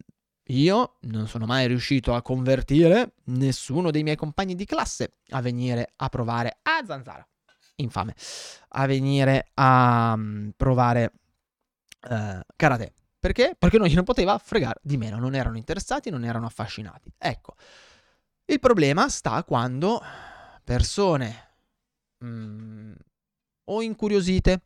io 0.47 0.97
non 1.03 1.29
sono 1.29 1.45
mai 1.45 1.67
riuscito 1.67 2.13
a 2.13 2.21
convertire 2.21 3.13
nessuno 3.27 3.91
dei 3.91 4.03
miei 4.03 4.17
compagni 4.17 4.55
di 4.55 4.65
classe 4.65 5.13
a 5.29 5.39
venire 5.39 5.93
a 5.95 6.09
provare 6.09 6.57
a 6.63 6.83
zanzara. 6.85 7.25
Infame. 7.75 8.13
A 8.71 8.85
venire 8.87 9.51
a 9.53 10.17
mm, 10.17 10.49
provare 10.57 11.13
eh, 12.09 12.41
karate. 12.57 12.93
Perché? 13.25 13.55
Perché 13.58 13.79
non 13.79 13.88
gliene 13.88 14.03
poteva 14.03 14.38
fregare 14.38 14.79
di 14.84 14.98
meno. 14.98 15.17
Non 15.17 15.34
erano 15.34 15.58
interessati, 15.58 16.12
non 16.12 16.24
erano 16.24 16.46
affascinati. 16.46 17.12
Ecco. 17.17 17.55
Il 18.46 18.60
problema 18.60 19.10
sta 19.10 19.44
quando 19.44 20.00
persone 20.63 21.55
mm, 22.24 22.94
o 23.63 23.82
incuriosite, 23.82 24.62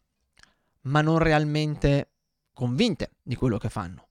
ma 0.82 1.00
non 1.00 1.20
realmente 1.20 2.10
convinte 2.54 3.12
di 3.24 3.38
quello 3.38 3.58
che 3.58 3.70
fanno 3.70 4.10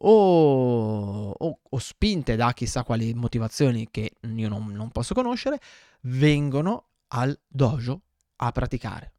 o, 0.00 1.30
o- 1.30 1.60
o 1.62 1.78
spinte 1.78 2.36
da 2.36 2.52
chissà 2.52 2.84
quali 2.84 3.14
motivazioni 3.14 3.88
che 3.90 4.12
io 4.20 4.48
non, 4.50 4.66
non 4.66 4.90
posso 4.90 5.14
conoscere, 5.14 5.58
vengono 6.02 6.90
al 7.08 7.38
dojo 7.48 8.02
a 8.36 8.52
praticare. 8.52 9.14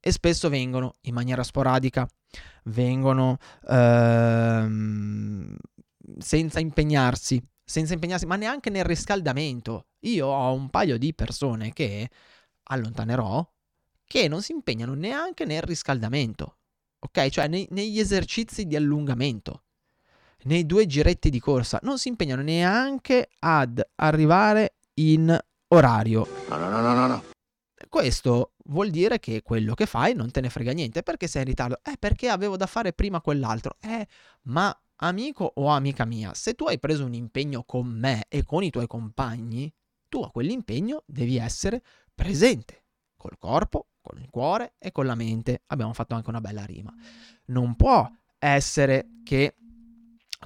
E 0.00 0.10
spesso 0.10 0.48
vengono 0.48 0.96
in 1.02 1.14
maniera 1.14 1.44
sporadica, 1.44 2.08
vengono 2.64 3.38
ehm, 3.68 5.56
senza 6.18 6.60
impegnarsi, 6.60 7.42
senza 7.64 7.94
impegnarsi, 7.94 8.26
ma 8.26 8.36
neanche 8.36 8.70
nel 8.70 8.84
riscaldamento. 8.84 9.86
Io 10.00 10.26
ho 10.26 10.52
un 10.52 10.70
paio 10.70 10.98
di 10.98 11.14
persone 11.14 11.72
che 11.72 12.08
allontanerò 12.64 13.46
che 14.04 14.28
non 14.28 14.42
si 14.42 14.52
impegnano 14.52 14.94
neanche 14.94 15.44
nel 15.44 15.62
riscaldamento, 15.62 16.58
ok? 17.00 17.28
Cioè 17.28 17.46
nei- 17.48 17.66
negli 17.70 17.98
esercizi 17.98 18.66
di 18.66 18.76
allungamento 18.76 19.64
nei 20.44 20.66
due 20.66 20.86
giretti 20.86 21.30
di 21.30 21.40
corsa, 21.40 21.78
non 21.82 21.98
si 21.98 22.08
impegnano 22.08 22.42
neanche 22.42 23.28
ad 23.40 23.84
arrivare 23.96 24.76
in 24.94 25.36
orario. 25.68 26.26
No, 26.48 26.56
no, 26.56 26.68
no, 26.68 26.80
no, 26.80 27.06
no. 27.06 27.24
Questo 27.88 28.52
vuol 28.66 28.90
dire 28.90 29.18
che 29.18 29.42
quello 29.42 29.74
che 29.74 29.86
fai 29.86 30.14
non 30.14 30.30
te 30.30 30.40
ne 30.40 30.50
frega 30.50 30.72
niente. 30.72 31.02
Perché 31.02 31.26
sei 31.26 31.42
in 31.42 31.48
ritardo? 31.48 31.80
Eh, 31.82 31.96
perché 31.98 32.28
avevo 32.28 32.56
da 32.56 32.66
fare 32.66 32.92
prima 32.92 33.20
quell'altro. 33.20 33.76
Eh, 33.80 34.06
ma 34.42 34.76
amico 34.96 35.52
o 35.54 35.68
amica 35.68 36.04
mia, 36.04 36.34
se 36.34 36.54
tu 36.54 36.64
hai 36.64 36.78
preso 36.78 37.04
un 37.04 37.14
impegno 37.14 37.62
con 37.64 37.86
me 37.86 38.26
e 38.28 38.44
con 38.44 38.62
i 38.62 38.70
tuoi 38.70 38.86
compagni, 38.86 39.72
tu 40.08 40.22
a 40.22 40.30
quell'impegno 40.30 41.04
devi 41.06 41.36
essere 41.36 41.82
presente 42.14 42.84
col 43.16 43.38
corpo, 43.38 43.88
con 44.00 44.20
il 44.20 44.28
cuore 44.30 44.74
e 44.78 44.92
con 44.92 45.06
la 45.06 45.14
mente. 45.14 45.62
Abbiamo 45.66 45.92
fatto 45.92 46.14
anche 46.14 46.30
una 46.30 46.40
bella 46.40 46.64
rima. 46.64 46.92
Non 47.46 47.76
può 47.76 48.10
essere 48.38 49.20
che 49.24 49.56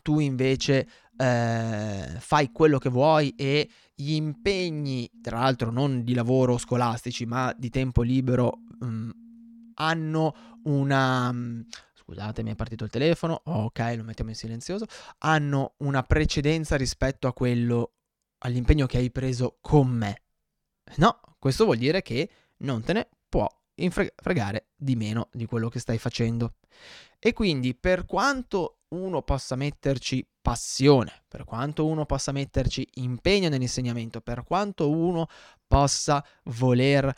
tu 0.02 0.18
invece 0.18 0.88
eh, 1.22 2.16
fai 2.18 2.50
quello 2.50 2.78
che 2.78 2.88
vuoi 2.88 3.32
e 3.36 3.70
gli 3.94 4.14
impegni, 4.14 5.08
tra 5.22 5.38
l'altro 5.38 5.70
non 5.70 6.02
di 6.02 6.14
lavoro 6.14 6.58
scolastici, 6.58 7.26
ma 7.26 7.54
di 7.56 7.70
tempo 7.70 8.02
libero, 8.02 8.62
mm, 8.84 9.10
hanno 9.74 10.34
una... 10.64 11.32
mm, 11.32 11.60
Scusate, 11.94 12.42
mi 12.42 12.50
è 12.50 12.56
partito 12.56 12.82
il 12.82 12.90
telefono. 12.90 13.40
ok, 13.44 13.94
lo 13.96 14.02
mettiamo 14.02 14.30
in 14.30 14.36
silenzioso. 14.36 14.86
Hanno 15.18 15.74
una 15.78 16.02
precedenza 16.02 16.76
rispetto 16.76 17.28
a 17.28 17.32
quello, 17.32 17.92
all'impegno 18.38 18.86
che 18.86 18.98
hai 18.98 19.12
preso 19.12 19.58
con 19.60 19.88
me. 19.88 20.22
No, 20.96 21.20
questo 21.38 21.64
vuol 21.64 21.78
dire 21.78 22.02
che 22.02 22.28
non 22.58 22.82
te 22.82 22.92
ne 22.92 23.08
fregare 23.90 24.68
di 24.76 24.96
meno 24.96 25.28
di 25.32 25.46
quello 25.46 25.68
che 25.68 25.78
stai 25.78 25.98
facendo. 25.98 26.54
E 27.18 27.32
quindi 27.32 27.74
per 27.74 28.04
quanto 28.04 28.78
uno 28.88 29.22
possa 29.22 29.56
metterci 29.56 30.26
passione, 30.40 31.22
per 31.28 31.44
quanto 31.44 31.86
uno 31.86 32.04
possa 32.04 32.32
metterci 32.32 32.86
impegno 32.94 33.48
nell'insegnamento, 33.48 34.20
per 34.20 34.44
quanto 34.44 34.90
uno 34.90 35.26
possa 35.66 36.24
voler 36.44 37.14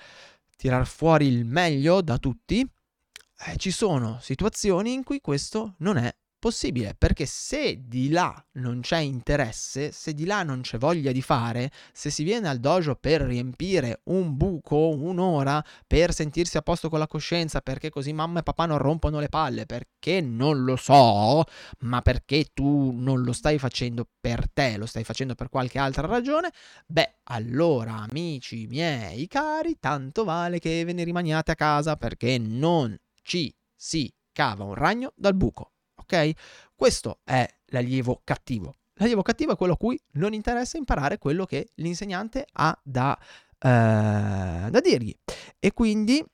tirar 0.57 0.87
fuori 0.87 1.27
il 1.27 1.45
meglio 1.45 2.01
da 2.03 2.19
tutti, 2.19 2.61
eh, 2.61 3.57
ci 3.57 3.71
sono 3.71 4.19
situazioni 4.21 4.93
in 4.93 5.03
cui 5.03 5.21
questo 5.21 5.75
non 5.79 5.97
è 5.97 6.15
possibile, 6.45 6.95
perché 6.95 7.25
se 7.25 7.89
di 7.89 8.11
là 8.11 8.45
non 8.59 8.81
c'è 8.83 8.99
interesse, 8.99 9.93
se 9.93 10.13
di 10.13 10.27
là 10.27 10.43
non 10.43 10.61
c'è 10.61 10.77
voglia 10.77 11.11
di 11.11 11.23
fare, 11.23 11.71
se 11.91 12.11
si 12.11 12.23
viene 12.23 12.51
al 12.51 12.59
dojo 12.59 12.97
per 12.97 13.23
riempire 13.23 14.03
un 14.05 14.37
buco, 14.37 14.91
un'ora, 14.91 15.65
per 15.87 16.13
sentirsi 16.13 16.59
a 16.59 16.61
posto 16.61 16.91
con 16.91 16.99
la 16.99 17.07
coscienza, 17.07 17.63
perché 17.63 17.89
così 17.89 18.13
mamma 18.13 18.41
e 18.41 18.43
papà 18.43 18.67
non 18.67 18.77
rompono 18.77 19.21
le 19.21 19.31
palle, 19.31 19.65
perché 19.65 20.21
non 20.21 20.65
lo 20.65 20.77
so, 20.77 21.45
ma 21.79 22.03
perché 22.03 22.51
tu 22.53 22.93
non 22.95 23.23
lo 23.23 23.33
stai 23.33 23.59
facendo 23.59 24.07
per 24.21 24.45
te, 24.53 24.77
lo 24.77 24.85
stai 24.85 25.03
facendo 25.03 25.35
per 25.35 25.49
qualche 25.49 25.79
altra 25.79 26.07
ragione, 26.07 26.53
beh, 26.85 27.21
allora 27.31 28.07
amici 28.11 28.67
miei 28.67 29.27
cari, 29.29 29.79
tanto 29.81 30.25
vale 30.25 30.59
che 30.59 30.85
ve 30.85 30.93
ne 30.93 31.05
rimaniate 31.05 31.53
a 31.53 31.57
casa 31.57 31.97
perché 31.97 32.37
non 32.37 32.95
ci 33.23 33.51
si 33.75 34.13
cava 34.31 34.65
un 34.65 34.75
ragno 34.75 35.13
dal 35.17 35.35
buco, 35.35 35.74
ok? 36.05 36.31
Questo 36.75 37.21
è 37.25 37.47
l'allievo 37.67 38.21
cattivo. 38.25 38.77
L'allievo 38.95 39.23
cattivo 39.23 39.53
è 39.53 39.57
quello 39.57 39.73
a 39.73 39.77
cui 39.77 40.01
non 40.13 40.33
interessa 40.33 40.79
imparare 40.79 41.19
quello 41.19 41.45
che 41.45 41.71
l'insegnante 41.77 42.47
ha 42.53 42.79
da, 42.83 43.19
eh, 43.59 44.71
da 44.71 44.81
dirgli. 44.81 45.15
E 45.59 45.73
quindi 45.73 46.25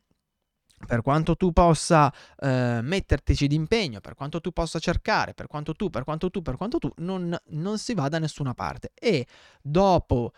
per 0.87 1.03
quanto 1.03 1.37
tu 1.37 1.53
possa 1.53 2.12
eh, 2.39 2.81
mettertici 2.83 3.47
d'impegno, 3.47 4.00
per 4.00 4.15
quanto 4.15 4.41
tu 4.41 4.50
possa 4.50 4.79
cercare, 4.79 5.35
per 5.35 5.47
quanto 5.47 5.75
tu, 5.75 5.91
per 5.91 6.05
quanto 6.05 6.31
tu, 6.31 6.43
per 6.43 6.57
quanto 6.57 6.79
tu, 6.79 6.91
non, 6.97 7.37
non 7.49 7.79
si 7.79 7.95
va 7.95 8.09
da 8.09 8.19
nessuna 8.19 8.55
parte. 8.55 8.93
E 8.95 9.27
dopo 9.61 10.33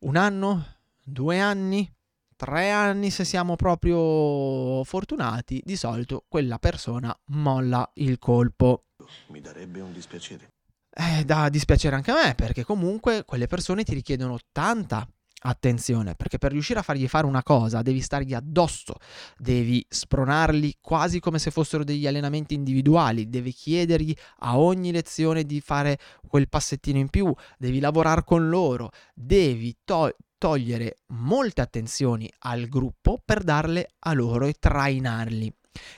un 0.00 0.16
anno, 0.16 0.64
due 1.02 1.40
anni, 1.40 1.90
tre 2.36 2.70
anni 2.70 3.10
se 3.10 3.24
siamo 3.24 3.56
proprio 3.56 4.84
fortunati, 4.84 5.60
di 5.64 5.76
solito 5.76 6.24
quella 6.28 6.58
persona 6.58 7.16
molla 7.30 7.90
il 7.94 8.18
colpo. 8.18 8.84
Mi 9.28 9.40
darebbe 9.40 9.80
un 9.80 9.92
dispiacere. 9.92 10.50
Eh, 10.90 11.24
da 11.24 11.48
dispiacere 11.48 11.96
anche 11.96 12.10
a 12.10 12.24
me, 12.24 12.34
perché 12.34 12.64
comunque 12.64 13.24
quelle 13.24 13.46
persone 13.46 13.84
ti 13.84 13.92
richiedono 13.94 14.38
tanta 14.52 15.06
attenzione, 15.40 16.14
perché 16.14 16.38
per 16.38 16.52
riuscire 16.52 16.78
a 16.78 16.82
fargli 16.82 17.06
fare 17.06 17.26
una 17.26 17.42
cosa 17.42 17.82
devi 17.82 18.00
stargli 18.00 18.34
addosso, 18.34 18.94
devi 19.36 19.84
spronarli 19.88 20.78
quasi 20.80 21.20
come 21.20 21.38
se 21.38 21.50
fossero 21.50 21.84
degli 21.84 22.06
allenamenti 22.06 22.54
individuali, 22.54 23.28
devi 23.28 23.52
chiedergli 23.52 24.16
a 24.38 24.58
ogni 24.58 24.90
lezione 24.90 25.44
di 25.44 25.60
fare 25.60 25.98
quel 26.26 26.48
passettino 26.48 26.98
in 26.98 27.08
più, 27.08 27.32
devi 27.58 27.78
lavorare 27.78 28.24
con 28.24 28.48
loro, 28.48 28.90
devi 29.14 29.76
to- 29.84 30.16
togliere 30.38 30.98
molte 31.08 31.60
attenzioni 31.60 32.30
al 32.40 32.66
gruppo 32.68 33.20
per 33.24 33.42
darle 33.42 33.94
a 34.00 34.12
loro 34.12 34.46
e 34.46 34.54
trainarli. 34.58 35.52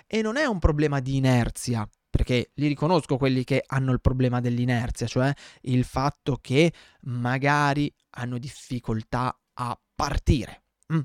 E 0.07 0.23
non 0.23 0.37
è 0.37 0.45
un 0.45 0.59
problema 0.59 1.01
di 1.01 1.17
inerzia, 1.17 1.89
perché 2.11 2.51
li 2.55 2.67
riconosco 2.67 3.17
quelli 3.17 3.45
che 3.45 3.63
hanno 3.67 3.93
il 3.93 4.01
problema 4.01 4.41
dell'inerzia, 4.41 5.07
cioè 5.07 5.33
il 5.63 5.85
fatto 5.85 6.39
che 6.41 6.73
magari 7.03 7.93
hanno 8.11 8.39
difficoltà 8.39 9.39
a 9.55 9.79
partire. 9.95 10.63
Mm. 10.93 11.01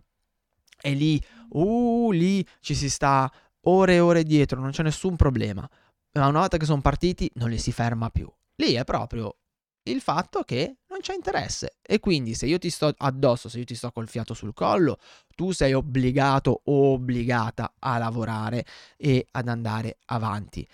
E 0.81 0.93
lì, 0.93 1.21
uh, 1.49 2.11
lì 2.11 2.45
ci 2.59 2.73
si 2.75 2.89
sta 2.89 3.31
ore 3.65 3.95
e 3.95 3.99
ore 3.99 4.23
dietro, 4.23 4.59
non 4.59 4.71
c'è 4.71 4.83
nessun 4.83 5.15
problema. 5.15 5.67
Ma 6.13 6.27
una 6.27 6.39
volta 6.39 6.57
che 6.57 6.65
sono 6.65 6.81
partiti 6.81 7.29
non 7.35 7.49
li 7.49 7.57
si 7.57 7.71
ferma 7.71 8.09
più. 8.09 8.31
Lì 8.55 8.73
è 8.73 8.83
proprio 8.83 9.37
il 9.83 10.01
fatto 10.01 10.43
che 10.43 10.77
non 10.87 10.99
c'è 10.99 11.13
interesse. 11.13 11.77
E 11.81 11.99
quindi 11.99 12.33
se 12.33 12.45
io 12.45 12.57
ti 12.57 12.69
sto 12.69 12.93
addosso, 12.97 13.49
se 13.49 13.59
io 13.59 13.65
ti 13.65 13.75
sto 13.75 13.91
col 13.91 14.07
fiato 14.07 14.33
sul 14.33 14.53
collo, 14.53 14.97
tu 15.35 15.51
sei 15.51 15.73
obbligato 15.73 16.61
o 16.65 16.93
obbligata 16.93 17.75
a 17.79 17.97
lavorare 17.97 18.65
e 18.97 19.25
ad 19.31 19.47
andare 19.47 19.97
avanti. 20.05 20.67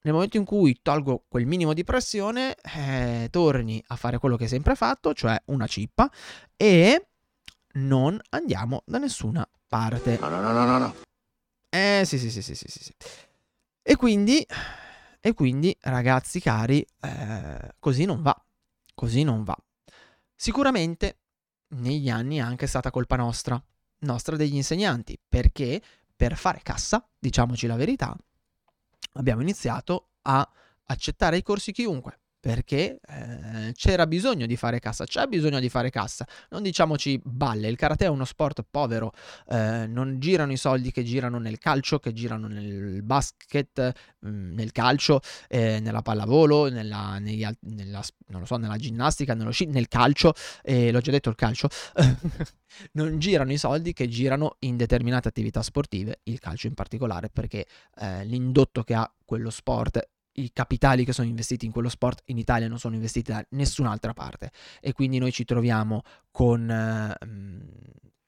Nel 0.00 0.14
momento 0.14 0.36
in 0.36 0.44
cui 0.44 0.78
tolgo 0.80 1.24
quel 1.28 1.46
minimo 1.46 1.74
di 1.74 1.84
pressione, 1.84 2.54
eh, 2.76 3.28
torni 3.30 3.82
a 3.88 3.96
fare 3.96 4.18
quello 4.18 4.36
che 4.36 4.44
hai 4.44 4.48
sempre 4.48 4.74
fatto, 4.74 5.12
cioè 5.12 5.36
una 5.46 5.66
cippa, 5.66 6.10
e 6.56 7.08
non 7.74 8.18
andiamo 8.30 8.82
da 8.86 8.98
nessuna 8.98 9.46
parte. 9.66 10.16
No, 10.18 10.28
no, 10.28 10.40
no, 10.40 10.52
no, 10.52 10.78
no. 10.78 10.94
Eh 11.68 12.04
sì, 12.06 12.18
sì, 12.18 12.30
sì, 12.30 12.40
sì, 12.40 12.54
sì, 12.54 12.68
sì. 12.68 12.94
E 13.82 13.96
quindi, 13.96 14.46
e 15.20 15.34
quindi 15.34 15.76
ragazzi 15.80 16.40
cari, 16.40 16.86
eh, 17.02 17.74
così 17.78 18.04
non 18.04 18.22
va. 18.22 18.40
Così 18.98 19.22
non 19.22 19.44
va. 19.44 19.56
Sicuramente 20.34 21.18
negli 21.68 22.10
anni 22.10 22.38
è 22.38 22.40
anche 22.40 22.66
stata 22.66 22.90
colpa 22.90 23.14
nostra, 23.14 23.62
nostra 23.98 24.34
degli 24.34 24.56
insegnanti, 24.56 25.16
perché 25.28 25.80
per 26.16 26.36
fare 26.36 26.62
cassa, 26.64 27.08
diciamoci 27.16 27.68
la 27.68 27.76
verità, 27.76 28.16
abbiamo 29.12 29.40
iniziato 29.40 30.08
a 30.22 30.50
accettare 30.86 31.36
i 31.36 31.44
corsi 31.44 31.70
chiunque 31.70 32.18
perché 32.40 33.00
eh, 33.06 33.72
c'era 33.74 34.06
bisogno 34.06 34.46
di 34.46 34.56
fare 34.56 34.78
cassa, 34.78 35.04
c'è 35.04 35.26
bisogno 35.26 35.58
di 35.58 35.68
fare 35.68 35.90
cassa. 35.90 36.26
Non 36.50 36.62
diciamoci 36.62 37.20
balle, 37.24 37.68
il 37.68 37.76
karate 37.76 38.04
è 38.04 38.08
uno 38.08 38.24
sport 38.24 38.64
povero, 38.70 39.12
eh, 39.48 39.86
non 39.88 40.20
girano 40.20 40.52
i 40.52 40.56
soldi 40.56 40.92
che 40.92 41.02
girano 41.02 41.38
nel 41.38 41.58
calcio, 41.58 41.98
che 41.98 42.12
girano 42.12 42.46
nel 42.46 43.02
basket, 43.02 43.92
mh, 44.20 44.28
mm, 44.28 44.54
nel 44.54 44.72
calcio, 44.72 45.20
eh, 45.48 45.80
nella 45.80 46.02
pallavolo, 46.02 46.68
nella, 46.68 47.18
negli, 47.18 47.44
nella, 47.60 48.02
so, 48.44 48.56
nella, 48.56 48.76
ginnastica, 48.76 49.36
sci, 49.50 49.66
nel 49.66 49.88
calcio, 49.88 50.32
l'ho 50.64 51.00
già 51.00 51.10
detto 51.10 51.30
il 51.30 51.36
calcio. 51.36 51.68
non 52.92 53.18
girano 53.18 53.52
i 53.52 53.58
soldi 53.58 53.92
che 53.92 54.08
girano 54.08 54.56
in 54.60 54.76
determinate 54.76 55.28
attività 55.28 55.62
sportive, 55.62 56.20
il 56.24 56.38
calcio 56.38 56.68
in 56.68 56.74
particolare, 56.74 57.30
perché 57.30 57.66
eh, 58.00 58.24
l'indotto 58.24 58.84
che 58.84 58.94
ha 58.94 59.12
quello 59.24 59.50
sport 59.50 60.08
i 60.38 60.50
capitali 60.52 61.04
che 61.04 61.12
sono 61.12 61.28
investiti 61.28 61.66
in 61.66 61.72
quello 61.72 61.88
sport 61.88 62.22
in 62.26 62.38
Italia 62.38 62.68
non 62.68 62.78
sono 62.78 62.94
investiti 62.94 63.32
da 63.32 63.44
nessun'altra 63.50 64.12
parte 64.12 64.50
e 64.80 64.92
quindi 64.92 65.18
noi 65.18 65.32
ci 65.32 65.44
troviamo 65.44 66.02
con 66.30 66.70
eh, 66.70 67.16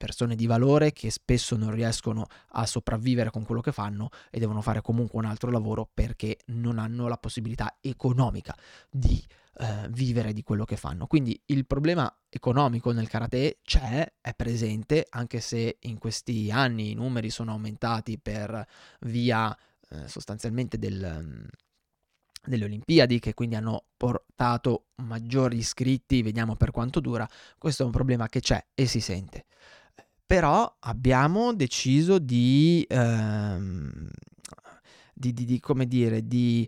persone 0.01 0.35
di 0.35 0.47
valore 0.47 0.93
che 0.93 1.11
spesso 1.11 1.55
non 1.55 1.71
riescono 1.71 2.25
a 2.53 2.65
sopravvivere 2.65 3.29
con 3.29 3.45
quello 3.45 3.61
che 3.61 3.71
fanno 3.71 4.09
e 4.31 4.39
devono 4.39 4.61
fare 4.61 4.81
comunque 4.81 5.19
un 5.19 5.25
altro 5.25 5.51
lavoro 5.51 5.87
perché 5.93 6.39
non 6.47 6.79
hanno 6.79 7.07
la 7.07 7.17
possibilità 7.17 7.77
economica 7.81 8.55
di 8.89 9.23
eh, 9.59 9.87
vivere 9.89 10.33
di 10.33 10.41
quello 10.41 10.65
che 10.65 10.75
fanno. 10.75 11.05
Quindi 11.05 11.39
il 11.47 11.67
problema 11.67 12.11
economico 12.29 12.91
nel 12.91 13.07
karate 13.07 13.59
c'è, 13.63 14.11
è 14.19 14.33
presente, 14.33 15.05
anche 15.07 15.39
se 15.39 15.77
in 15.81 15.99
questi 15.99 16.49
anni 16.51 16.89
i 16.89 16.95
numeri 16.95 17.29
sono 17.29 17.51
aumentati 17.51 18.17
per 18.17 18.65
via 19.01 19.55
eh, 19.89 20.07
sostanzialmente 20.07 20.79
del 20.79 21.47
delle 22.43 22.65
Olimpiadi 22.65 23.19
che 23.19 23.33
quindi 23.33 23.55
hanno 23.55 23.85
portato 23.95 24.87
maggiori 25.03 25.57
iscritti, 25.57 26.21
vediamo 26.21 26.55
per 26.55 26.71
quanto 26.71 26.99
dura, 26.99 27.27
questo 27.57 27.83
è 27.83 27.85
un 27.85 27.91
problema 27.91 28.27
che 28.27 28.39
c'è 28.39 28.63
e 28.73 28.85
si 28.87 28.99
sente. 28.99 29.45
Però 30.25 30.77
abbiamo 30.79 31.53
deciso 31.53 32.17
di, 32.17 32.85
ehm, 32.89 34.09
di, 35.13 35.33
di, 35.33 35.45
di 35.45 35.59
come 35.59 35.85
dire, 35.85 36.25
di, 36.25 36.67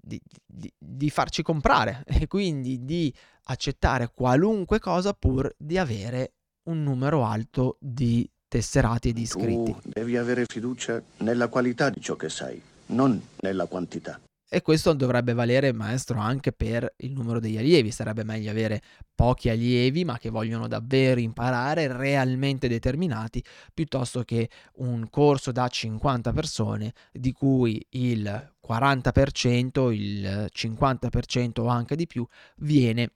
di, 0.00 0.72
di 0.76 1.10
farci 1.10 1.42
comprare 1.42 2.02
e 2.06 2.26
quindi 2.26 2.84
di 2.84 3.14
accettare 3.44 4.10
qualunque 4.12 4.78
cosa 4.78 5.12
pur 5.14 5.52
di 5.56 5.78
avere 5.78 6.34
un 6.64 6.82
numero 6.82 7.24
alto 7.24 7.76
di 7.80 8.28
tesserati 8.48 9.08
e 9.08 9.12
di 9.12 9.22
iscritti. 9.22 9.72
Tu 9.72 9.80
devi 9.84 10.16
avere 10.16 10.44
fiducia 10.44 11.02
nella 11.18 11.48
qualità 11.48 11.90
di 11.90 12.00
ciò 12.00 12.16
che 12.16 12.28
sai, 12.28 12.60
non 12.86 13.20
nella 13.40 13.66
quantità. 13.66 14.20
E 14.54 14.60
questo 14.60 14.92
dovrebbe 14.92 15.32
valere, 15.32 15.72
maestro, 15.72 16.18
anche 16.18 16.52
per 16.52 16.92
il 16.98 17.12
numero 17.12 17.40
degli 17.40 17.56
allievi. 17.56 17.90
Sarebbe 17.90 18.22
meglio 18.22 18.50
avere 18.50 18.82
pochi 19.14 19.48
allievi, 19.48 20.04
ma 20.04 20.18
che 20.18 20.28
vogliono 20.28 20.68
davvero 20.68 21.20
imparare, 21.20 21.90
realmente 21.90 22.68
determinati, 22.68 23.42
piuttosto 23.72 24.24
che 24.24 24.50
un 24.74 25.08
corso 25.08 25.52
da 25.52 25.66
50 25.66 26.34
persone, 26.34 26.92
di 27.12 27.32
cui 27.32 27.82
il 27.92 28.52
40%, 28.62 29.90
il 29.90 30.50
50% 30.52 31.60
o 31.60 31.68
anche 31.68 31.96
di 31.96 32.06
più 32.06 32.26
viene 32.56 33.10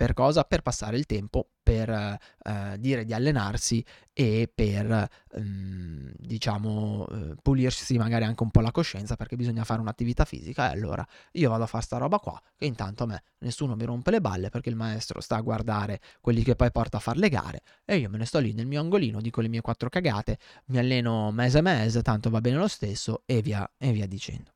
per 0.00 0.14
cosa? 0.14 0.44
Per 0.44 0.62
passare 0.62 0.96
il 0.96 1.04
tempo, 1.04 1.50
per 1.62 1.90
eh, 1.90 2.76
dire 2.78 3.04
di 3.04 3.12
allenarsi 3.12 3.84
e 4.14 4.50
per, 4.52 5.06
ehm, 5.32 6.12
diciamo, 6.16 7.06
eh, 7.06 7.34
pulirsi 7.42 7.98
magari 7.98 8.24
anche 8.24 8.42
un 8.42 8.50
po' 8.50 8.62
la 8.62 8.70
coscienza 8.70 9.16
perché 9.16 9.36
bisogna 9.36 9.62
fare 9.62 9.82
un'attività 9.82 10.24
fisica 10.24 10.70
e 10.70 10.72
allora 10.72 11.06
io 11.32 11.50
vado 11.50 11.64
a 11.64 11.66
fare 11.66 11.84
sta 11.84 11.98
roba 11.98 12.18
qua 12.18 12.40
che 12.56 12.64
intanto 12.64 13.02
a 13.02 13.08
me 13.08 13.22
nessuno 13.40 13.76
mi 13.76 13.84
rompe 13.84 14.10
le 14.10 14.22
balle 14.22 14.48
perché 14.48 14.70
il 14.70 14.74
maestro 14.74 15.20
sta 15.20 15.36
a 15.36 15.42
guardare 15.42 16.00
quelli 16.22 16.42
che 16.42 16.56
poi 16.56 16.70
porta 16.70 16.96
a 16.96 17.00
fare 17.00 17.18
le 17.18 17.28
gare 17.28 17.60
e 17.84 17.98
io 17.98 18.08
me 18.08 18.16
ne 18.16 18.24
sto 18.24 18.38
lì 18.38 18.54
nel 18.54 18.66
mio 18.66 18.80
angolino, 18.80 19.20
dico 19.20 19.42
le 19.42 19.48
mie 19.48 19.60
quattro 19.60 19.90
cagate, 19.90 20.38
mi 20.68 20.78
alleno 20.78 21.30
mese 21.30 21.60
mese, 21.60 22.00
tanto 22.00 22.30
va 22.30 22.40
bene 22.40 22.56
lo 22.56 22.68
stesso 22.68 23.22
e 23.26 23.42
via, 23.42 23.70
e 23.76 23.92
via 23.92 24.06
dicendo. 24.06 24.52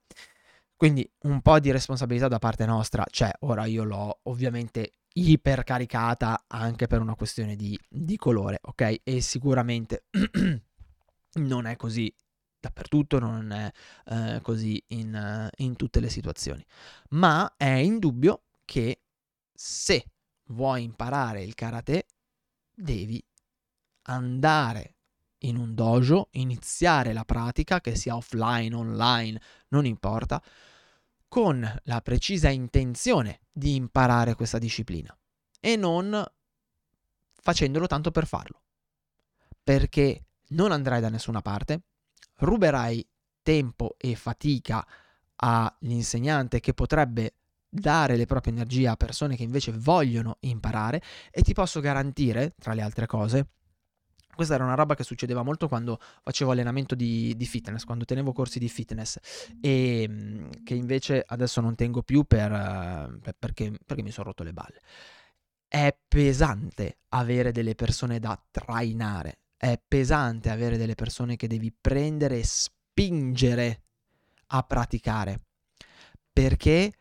Quindi 0.74 1.06
un 1.24 1.42
po' 1.42 1.60
di 1.60 1.70
responsabilità 1.70 2.28
da 2.28 2.38
parte 2.38 2.64
nostra 2.64 3.04
c'è, 3.10 3.30
ora 3.40 3.66
io 3.66 3.84
l'ho 3.84 4.20
ovviamente 4.22 4.92
ipercaricata 5.16 6.44
anche 6.48 6.86
per 6.86 7.00
una 7.00 7.14
questione 7.14 7.56
di, 7.56 7.78
di 7.88 8.16
colore, 8.16 8.58
ok? 8.62 9.00
E 9.02 9.20
sicuramente 9.20 10.06
non 11.34 11.66
è 11.66 11.76
così 11.76 12.12
dappertutto, 12.58 13.18
non 13.18 13.52
è 13.52 13.70
eh, 14.06 14.40
così 14.42 14.82
in, 14.88 15.50
in 15.56 15.76
tutte 15.76 16.00
le 16.00 16.08
situazioni, 16.08 16.64
ma 17.10 17.54
è 17.56 17.66
indubbio 17.66 18.44
che 18.64 19.02
se 19.52 20.04
vuoi 20.48 20.82
imparare 20.82 21.42
il 21.42 21.54
karate 21.54 22.06
devi 22.74 23.22
andare 24.06 24.94
in 25.44 25.56
un 25.56 25.74
dojo, 25.74 26.28
iniziare 26.32 27.12
la 27.12 27.24
pratica, 27.24 27.80
che 27.80 27.94
sia 27.94 28.16
offline, 28.16 28.74
online, 28.74 29.40
non 29.68 29.84
importa, 29.84 30.42
con 31.34 31.68
la 31.82 32.00
precisa 32.00 32.48
intenzione 32.48 33.40
di 33.50 33.74
imparare 33.74 34.36
questa 34.36 34.58
disciplina 34.58 35.12
e 35.58 35.74
non 35.74 36.24
facendolo 37.32 37.88
tanto 37.88 38.12
per 38.12 38.24
farlo. 38.24 38.62
Perché 39.64 40.26
non 40.50 40.70
andrai 40.70 41.00
da 41.00 41.08
nessuna 41.08 41.40
parte, 41.40 41.86
ruberai 42.36 43.04
tempo 43.42 43.96
e 43.98 44.14
fatica 44.14 44.86
all'insegnante 45.34 46.60
che 46.60 46.72
potrebbe 46.72 47.34
dare 47.68 48.14
le 48.14 48.26
proprie 48.26 48.52
energie 48.52 48.86
a 48.86 48.94
persone 48.94 49.34
che 49.34 49.42
invece 49.42 49.72
vogliono 49.72 50.36
imparare 50.42 51.02
e 51.32 51.42
ti 51.42 51.52
posso 51.52 51.80
garantire, 51.80 52.54
tra 52.60 52.74
le 52.74 52.82
altre 52.82 53.06
cose, 53.06 53.48
questa 54.34 54.54
era 54.54 54.64
una 54.64 54.74
roba 54.74 54.94
che 54.94 55.04
succedeva 55.04 55.42
molto 55.42 55.68
quando 55.68 55.98
facevo 56.22 56.50
allenamento 56.50 56.94
di, 56.94 57.34
di 57.36 57.46
fitness, 57.46 57.84
quando 57.84 58.04
tenevo 58.04 58.32
corsi 58.32 58.58
di 58.58 58.68
fitness. 58.68 59.18
E 59.60 60.06
mm, 60.08 60.50
che 60.64 60.74
invece 60.74 61.24
adesso 61.26 61.60
non 61.60 61.74
tengo 61.74 62.02
più 62.02 62.24
per, 62.24 62.50
per, 63.22 63.34
perché, 63.38 63.72
perché 63.84 64.02
mi 64.02 64.10
sono 64.10 64.28
rotto 64.28 64.42
le 64.42 64.52
balle. 64.52 64.80
è 65.68 65.96
pesante 66.06 66.98
avere 67.10 67.50
delle 67.50 67.74
persone 67.74 68.20
da 68.20 68.40
trainare, 68.50 69.40
è 69.56 69.80
pesante 69.86 70.50
avere 70.50 70.76
delle 70.76 70.94
persone 70.94 71.36
che 71.36 71.48
devi 71.48 71.72
prendere 71.72 72.38
e 72.38 72.44
spingere 72.44 73.82
a 74.48 74.62
praticare, 74.62 75.40
perché 76.32 76.92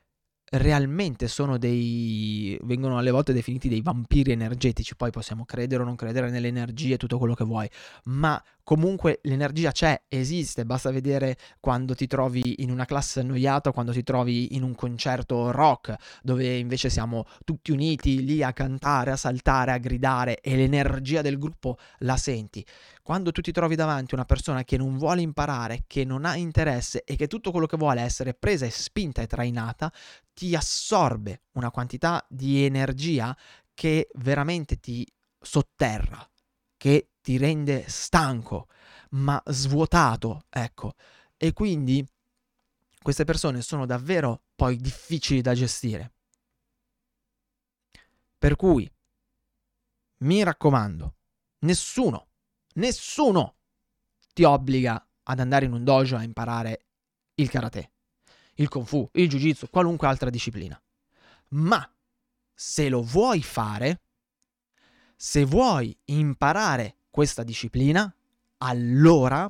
realmente 0.54 1.28
sono 1.28 1.58
dei 1.58 2.58
vengono 2.64 2.98
alle 2.98 3.12
volte 3.12 3.34
definiti 3.34 3.70
dei 3.70 3.82
vampiri 3.82 4.32
energetici, 4.32 4.96
poi 4.96 5.10
possiamo 5.10 5.46
credere 5.46 5.82
o 5.82 5.86
non 5.86 5.96
credere 5.96 6.30
nelle 6.30 6.48
energie, 6.48 6.98
tutto 6.98 7.18
quello 7.18 7.34
che 7.34 7.44
vuoi, 7.44 7.68
ma 8.06 8.42
comunque 8.64 9.20
l'energia 9.24 9.72
c'è, 9.72 10.04
esiste, 10.08 10.66
basta 10.66 10.90
vedere 10.90 11.38
quando 11.60 11.96
ti 11.96 12.08
trovi 12.08 12.64
in 12.64 12.72
una 12.72 12.86
classe 12.86 13.20
annoiata, 13.20 13.72
quando 13.72 13.92
ti 13.92 14.04
trovi 14.04 14.56
in 14.56 14.64
un 14.64 14.74
concerto 14.74 15.52
rock, 15.52 15.96
dove 16.22 16.58
invece 16.58 16.90
siamo 16.90 17.26
tutti 17.44 17.72
uniti 17.72 18.24
lì 18.24 18.42
a 18.42 18.54
cantare, 18.54 19.12
a 19.12 19.18
saltare, 19.18 19.72
a 19.72 19.78
gridare 19.78 20.40
e 20.40 20.56
l'energia 20.56 21.22
del 21.22 21.38
gruppo 21.38 21.78
la 22.00 22.18
senti. 22.18 22.66
Quando 23.02 23.32
tu 23.32 23.42
ti 23.42 23.52
trovi 23.52 23.76
davanti 23.76 24.14
una 24.14 24.26
persona 24.26 24.64
che 24.64 24.78
non 24.78 24.98
vuole 24.98 25.22
imparare, 25.22 25.84
che 25.88 26.06
non 26.06 26.24
ha 26.24 26.38
interesse 26.38 27.04
e 27.04 27.18
che 27.18 27.28
tutto 27.28 27.52
quello 27.52 27.66
che 27.66 27.76
vuole 27.78 28.00
è 28.00 28.06
essere 28.06 28.34
presa 28.34 28.66
e 28.66 28.70
spinta 28.72 29.22
e 29.22 29.28
trainata, 29.28 29.92
ti 30.34 30.56
assorbe 30.56 31.42
una 31.54 31.70
quantità 31.70 32.26
di 32.30 32.64
energia 32.64 33.36
che 33.74 34.08
veramente 34.16 34.80
ti 34.80 35.06
sotterra, 35.40 36.26
che 36.78 37.10
ti 37.24 37.38
rende 37.38 37.88
stanco, 37.88 38.68
ma 39.12 39.42
svuotato, 39.46 40.46
ecco. 40.50 40.94
E 41.38 41.54
quindi 41.54 42.06
queste 43.02 43.24
persone 43.24 43.62
sono 43.62 43.86
davvero 43.86 44.44
poi 44.56 44.76
difficili 44.76 45.42
da 45.42 45.54
gestire. 45.54 46.12
Per 48.38 48.58
cui, 48.58 48.92
mi 50.18 50.44
raccomando, 50.44 51.16
nessuno, 51.60 52.28
nessuno 52.74 53.56
ti 54.34 54.44
obbliga 54.44 55.08
ad 55.24 55.40
andare 55.40 55.66
in 55.66 55.72
un 55.72 55.84
dojo 55.86 56.18
a 56.18 56.24
imparare 56.24 56.88
il 57.36 57.50
karate, 57.50 57.92
il 58.56 58.68
kung 58.68 58.86
fu, 58.86 59.10
il 59.14 59.30
jiu-jitsu, 59.30 59.70
qualunque 59.70 60.08
altra 60.08 60.30
disciplina. 60.30 60.82
Ma 61.50 61.90
se 62.54 62.90
lo 62.90 63.02
vuoi 63.02 63.42
fare, 63.42 64.02
se 65.16 65.46
vuoi 65.46 65.98
imparare 66.06 66.98
questa 67.14 67.44
disciplina, 67.44 68.12
allora, 68.58 69.48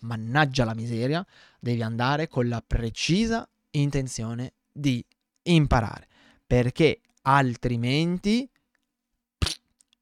mannaggia 0.00 0.64
la 0.64 0.74
miseria, 0.74 1.24
devi 1.60 1.82
andare 1.82 2.26
con 2.26 2.48
la 2.48 2.60
precisa 2.66 3.48
intenzione 3.70 4.54
di 4.72 5.04
imparare, 5.42 6.08
perché 6.44 7.00
altrimenti 7.22 8.50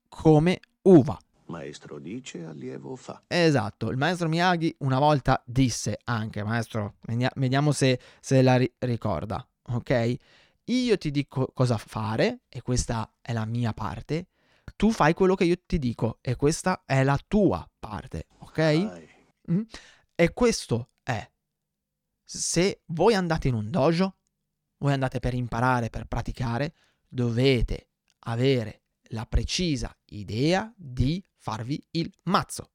come 0.08 0.60
uva. 0.84 1.20
Maestro 1.44 1.98
dice, 1.98 2.42
allievo 2.42 2.96
fa. 2.96 3.22
Esatto, 3.26 3.90
il 3.90 3.98
maestro 3.98 4.30
Miyagi 4.30 4.74
una 4.78 4.98
volta 4.98 5.42
disse 5.44 5.98
anche, 6.04 6.42
maestro, 6.42 6.94
vediamo 7.34 7.72
se, 7.72 8.00
se 8.18 8.40
la 8.40 8.56
ri- 8.56 8.72
ricorda, 8.78 9.46
ok? 9.64 10.16
Io 10.64 10.96
ti 10.96 11.10
dico 11.10 11.50
cosa 11.52 11.76
fare, 11.76 12.44
e 12.48 12.62
questa 12.62 13.12
è 13.20 13.34
la 13.34 13.44
mia 13.44 13.74
parte, 13.74 14.28
tu 14.76 14.90
fai 14.90 15.14
quello 15.14 15.34
che 15.34 15.44
io 15.44 15.56
ti 15.64 15.78
dico 15.78 16.18
e 16.20 16.36
questa 16.36 16.82
è 16.84 17.02
la 17.02 17.18
tua 17.26 17.68
parte, 17.78 18.26
ok? 18.38 19.08
Mm? 19.50 19.62
E 20.14 20.32
questo 20.32 20.92
è, 21.02 21.30
se 22.22 22.82
voi 22.86 23.14
andate 23.14 23.48
in 23.48 23.54
un 23.54 23.70
dojo, 23.70 24.18
voi 24.78 24.92
andate 24.92 25.20
per 25.20 25.34
imparare, 25.34 25.90
per 25.90 26.06
praticare, 26.06 26.74
dovete 27.08 27.90
avere 28.20 28.82
la 29.12 29.26
precisa 29.26 29.96
idea 30.06 30.72
di 30.76 31.24
farvi 31.36 31.80
il 31.92 32.12
mazzo. 32.24 32.72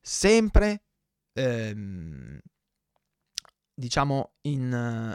Sempre, 0.00 0.84
ehm, 1.32 2.40
diciamo, 3.74 4.34
in, 4.42 5.14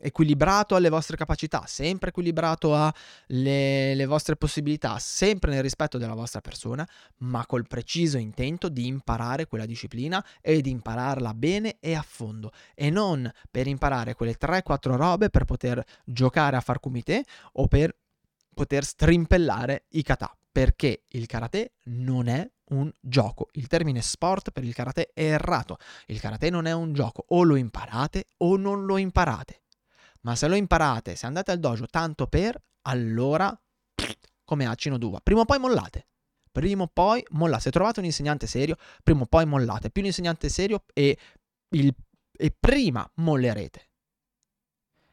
equilibrato 0.00 0.74
alle 0.74 0.88
vostre 0.88 1.16
capacità, 1.16 1.64
sempre 1.66 2.08
equilibrato 2.08 2.74
alle 2.74 4.04
vostre 4.06 4.36
possibilità, 4.36 4.98
sempre 4.98 5.50
nel 5.50 5.62
rispetto 5.62 5.98
della 5.98 6.14
vostra 6.14 6.40
persona, 6.40 6.86
ma 7.18 7.44
col 7.46 7.66
preciso 7.66 8.16
intento 8.16 8.68
di 8.68 8.86
imparare 8.86 9.46
quella 9.46 9.66
disciplina 9.66 10.24
e 10.40 10.60
di 10.60 10.70
impararla 10.70 11.34
bene 11.34 11.76
e 11.80 11.94
a 11.94 12.02
fondo. 12.02 12.52
E 12.74 12.90
non 12.90 13.30
per 13.50 13.66
imparare 13.66 14.14
quelle 14.14 14.36
3-4 14.38 14.96
robe 14.96 15.30
per 15.30 15.44
poter 15.44 15.84
giocare 16.04 16.56
a 16.56 16.60
far 16.60 16.80
kumite 16.80 17.24
o 17.52 17.68
per 17.68 17.94
poter 18.54 18.84
strimpellare 18.84 19.86
i 19.90 20.02
kata, 20.02 20.34
perché 20.54 21.02
il 21.08 21.26
karate 21.26 21.72
non 21.86 22.28
è 22.28 22.48
un 22.66 22.88
gioco. 23.00 23.48
Il 23.54 23.66
termine 23.66 24.00
sport 24.00 24.52
per 24.52 24.62
il 24.62 24.72
karate 24.72 25.10
è 25.12 25.24
errato. 25.24 25.78
Il 26.06 26.20
karate 26.20 26.48
non 26.48 26.66
è 26.66 26.72
un 26.72 26.92
gioco, 26.92 27.24
o 27.30 27.42
lo 27.42 27.56
imparate 27.56 28.28
o 28.36 28.56
non 28.56 28.84
lo 28.84 28.96
imparate. 28.96 29.62
Ma 30.20 30.36
se 30.36 30.46
lo 30.46 30.54
imparate, 30.54 31.16
se 31.16 31.26
andate 31.26 31.50
al 31.50 31.58
dojo 31.58 31.86
tanto 31.88 32.28
per, 32.28 32.56
allora 32.82 33.52
come 34.44 34.66
acino 34.66 34.96
d'uva. 34.96 35.18
Prima 35.20 35.40
o 35.40 35.44
poi 35.44 35.58
mollate. 35.58 36.06
Prima 36.52 36.84
o 36.84 36.86
poi 36.86 37.20
mollate. 37.30 37.62
Se 37.62 37.70
trovate 37.72 37.98
un 37.98 38.06
insegnante 38.06 38.46
serio, 38.46 38.76
prima 39.02 39.22
o 39.22 39.26
poi 39.26 39.46
mollate. 39.46 39.90
Più 39.90 40.02
un 40.02 40.06
insegnante 40.06 40.48
serio 40.50 40.84
e, 40.92 41.18
il, 41.70 41.92
e 42.30 42.56
prima 42.56 43.10
mollerete. 43.14 43.88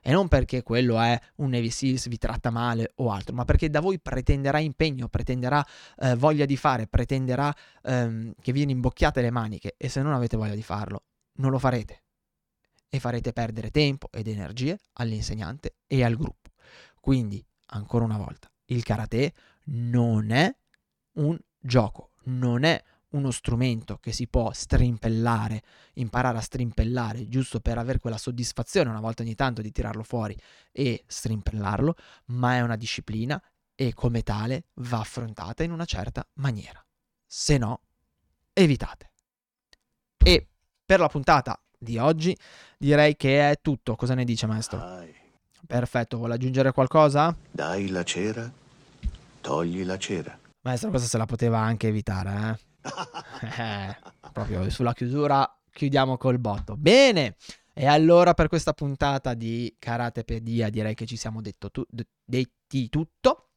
E 0.03 0.11
non 0.11 0.27
perché 0.27 0.63
quello 0.63 0.99
è 0.99 1.19
un 1.35 1.51
Navy 1.51 1.69
Seals, 1.69 2.07
vi 2.07 2.17
tratta 2.17 2.49
male 2.49 2.91
o 2.95 3.11
altro, 3.11 3.35
ma 3.35 3.45
perché 3.45 3.69
da 3.69 3.79
voi 3.81 3.99
pretenderà 3.99 4.57
impegno, 4.57 5.07
pretenderà 5.07 5.63
eh, 5.99 6.15
voglia 6.15 6.45
di 6.45 6.57
fare, 6.57 6.87
pretenderà 6.87 7.53
ehm, 7.83 8.33
che 8.41 8.51
vi 8.51 8.63
imbocchiate 8.69 9.21
le 9.21 9.29
maniche 9.29 9.75
e 9.77 9.89
se 9.89 10.01
non 10.01 10.13
avete 10.13 10.37
voglia 10.37 10.55
di 10.55 10.63
farlo, 10.63 11.03
non 11.33 11.51
lo 11.51 11.59
farete. 11.59 12.03
E 12.89 12.99
farete 12.99 13.31
perdere 13.31 13.69
tempo 13.69 14.09
ed 14.11 14.27
energie 14.27 14.77
all'insegnante 14.93 15.75
e 15.85 16.03
al 16.03 16.15
gruppo. 16.15 16.49
Quindi, 16.99 17.45
ancora 17.67 18.03
una 18.03 18.17
volta, 18.17 18.51
il 18.65 18.83
karate 18.83 19.33
non 19.65 20.31
è 20.31 20.53
un 21.13 21.37
gioco, 21.59 22.11
non 22.23 22.63
è 22.63 22.81
uno 23.11 23.31
strumento 23.31 23.97
che 23.97 24.11
si 24.11 24.27
può 24.27 24.51
strimpellare, 24.51 25.61
imparare 25.95 26.37
a 26.37 26.41
strimpellare, 26.41 27.27
giusto 27.27 27.59
per 27.59 27.77
avere 27.77 27.99
quella 27.99 28.17
soddisfazione 28.17 28.89
una 28.89 28.99
volta 28.99 29.23
ogni 29.23 29.35
tanto 29.35 29.61
di 29.61 29.71
tirarlo 29.71 30.03
fuori 30.03 30.37
e 30.71 31.03
strimpellarlo, 31.05 31.95
ma 32.27 32.55
è 32.55 32.61
una 32.61 32.75
disciplina 32.75 33.41
e 33.75 33.93
come 33.93 34.21
tale 34.21 34.65
va 34.75 34.99
affrontata 34.99 35.63
in 35.63 35.71
una 35.71 35.85
certa 35.85 36.25
maniera. 36.35 36.83
Se 37.25 37.57
no, 37.57 37.81
evitate. 38.53 39.11
E 40.23 40.47
per 40.85 40.99
la 40.99 41.07
puntata 41.07 41.59
di 41.77 41.97
oggi 41.97 42.37
direi 42.77 43.15
che 43.15 43.49
è 43.49 43.59
tutto. 43.61 43.95
Cosa 43.95 44.13
ne 44.13 44.23
dice 44.23 44.45
maestro? 44.45 44.77
Dai. 44.77 45.15
Perfetto, 45.65 46.17
vuole 46.17 46.35
aggiungere 46.35 46.71
qualcosa? 46.71 47.35
Dai 47.49 47.89
la 47.89 48.03
cera, 48.03 48.51
togli 49.41 49.83
la 49.83 49.97
cera. 49.97 50.37
Maestro, 50.61 50.89
questa 50.89 51.07
se 51.07 51.17
la 51.17 51.25
poteva 51.25 51.59
anche 51.59 51.87
evitare, 51.87 52.49
eh? 52.49 52.70
eh, 53.59 53.97
proprio 54.31 54.69
sulla 54.69 54.93
chiusura 54.93 55.47
chiudiamo 55.71 56.17
col 56.17 56.39
botto. 56.39 56.75
Bene, 56.77 57.35
e 57.73 57.85
allora 57.85 58.33
per 58.33 58.47
questa 58.47 58.73
puntata 58.73 59.33
di 59.33 59.75
Karatepedia 59.79 60.69
direi 60.69 60.93
che 60.93 61.05
ci 61.05 61.15
siamo 61.15 61.41
detto 61.41 61.71
tu- 61.71 61.85
detti 62.23 62.89
tutto 62.89 63.50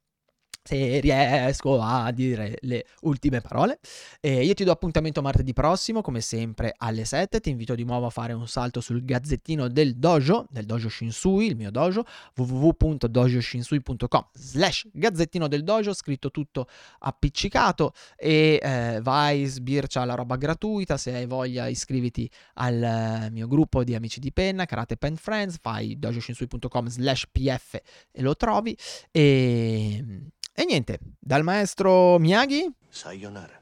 se 0.65 0.99
riesco 1.01 1.79
a 1.79 2.11
dire 2.11 2.57
le 2.63 2.87
ultime 3.03 3.43
parole. 3.43 3.79
E 4.19 4.45
io 4.45 4.55
ti 4.55 4.65
do 4.65 4.73
appuntamento 4.73 5.21
martedì 5.21 5.53
prossimo, 5.53 6.01
come 6.01 6.23
sempre 6.23 6.75
alle 6.79 7.05
7. 7.05 7.39
Ti 7.41 7.51
invito 7.51 7.75
di 7.75 7.85
nuovo 7.85 8.07
a 8.07 8.11
fare 8.11 8.33
un 8.33 8.49
salto 8.49 8.81
sul 8.81 9.05
gazzettino 9.05 9.69
del 9.69 9.97
dojo, 9.97 10.47
del 10.51 10.65
dojo 10.65 10.89
Shinsui, 10.89 11.49
il 11.49 11.57
mio 11.57 11.71
dojo, 11.71 12.05
www.dojoshinsui.com 12.35 14.29
slash 14.33 14.89
gazzettino 14.91 15.49
del 15.49 15.65
dojo, 15.65 15.93
scritto 15.93 16.31
tutto 16.31 16.67
appiccicato 17.01 17.93
e 18.17 18.59
eh, 18.63 19.01
vai, 19.03 19.45
sbircia 19.45 20.03
la 20.07 20.15
roba 20.15 20.37
gratuita, 20.37 20.97
se 20.97 21.15
hai 21.15 21.27
voglia 21.27 21.67
iscriviti 21.67 22.29
al 22.55 23.29
mio 23.31 23.47
gruppo 23.47 23.85
di 23.85 23.95
amici 23.95 24.19
di 24.19 24.33
penna, 24.33 24.65
Karate 24.65 24.97
Pen 24.97 25.17
Friends, 25.17 25.59
fai 25.61 25.99
dojoshinsui.com 25.99 26.87
slash 26.89 27.27
pf 27.31 27.75
e 28.11 28.23
lo 28.23 28.35
trovi 28.35 28.75
e 29.11 30.33
e 30.55 30.65
niente, 30.65 30.99
dal 31.19 31.43
maestro 31.43 32.19
Miyagi. 32.19 32.73
Sayonara. 32.89 33.61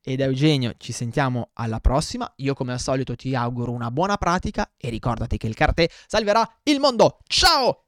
E 0.00 0.16
da 0.16 0.24
Eugenio 0.24 0.72
ci 0.78 0.92
sentiamo 0.92 1.50
alla 1.54 1.80
prossima. 1.80 2.32
Io 2.36 2.54
come 2.54 2.72
al 2.72 2.80
solito 2.80 3.14
ti 3.14 3.34
auguro 3.34 3.72
una 3.72 3.90
buona 3.90 4.16
pratica 4.16 4.70
e 4.78 4.88
ricordati 4.88 5.36
che 5.36 5.46
il 5.46 5.54
karate 5.54 5.90
salverà 6.06 6.50
il 6.62 6.80
mondo. 6.80 7.18
Ciao! 7.26 7.82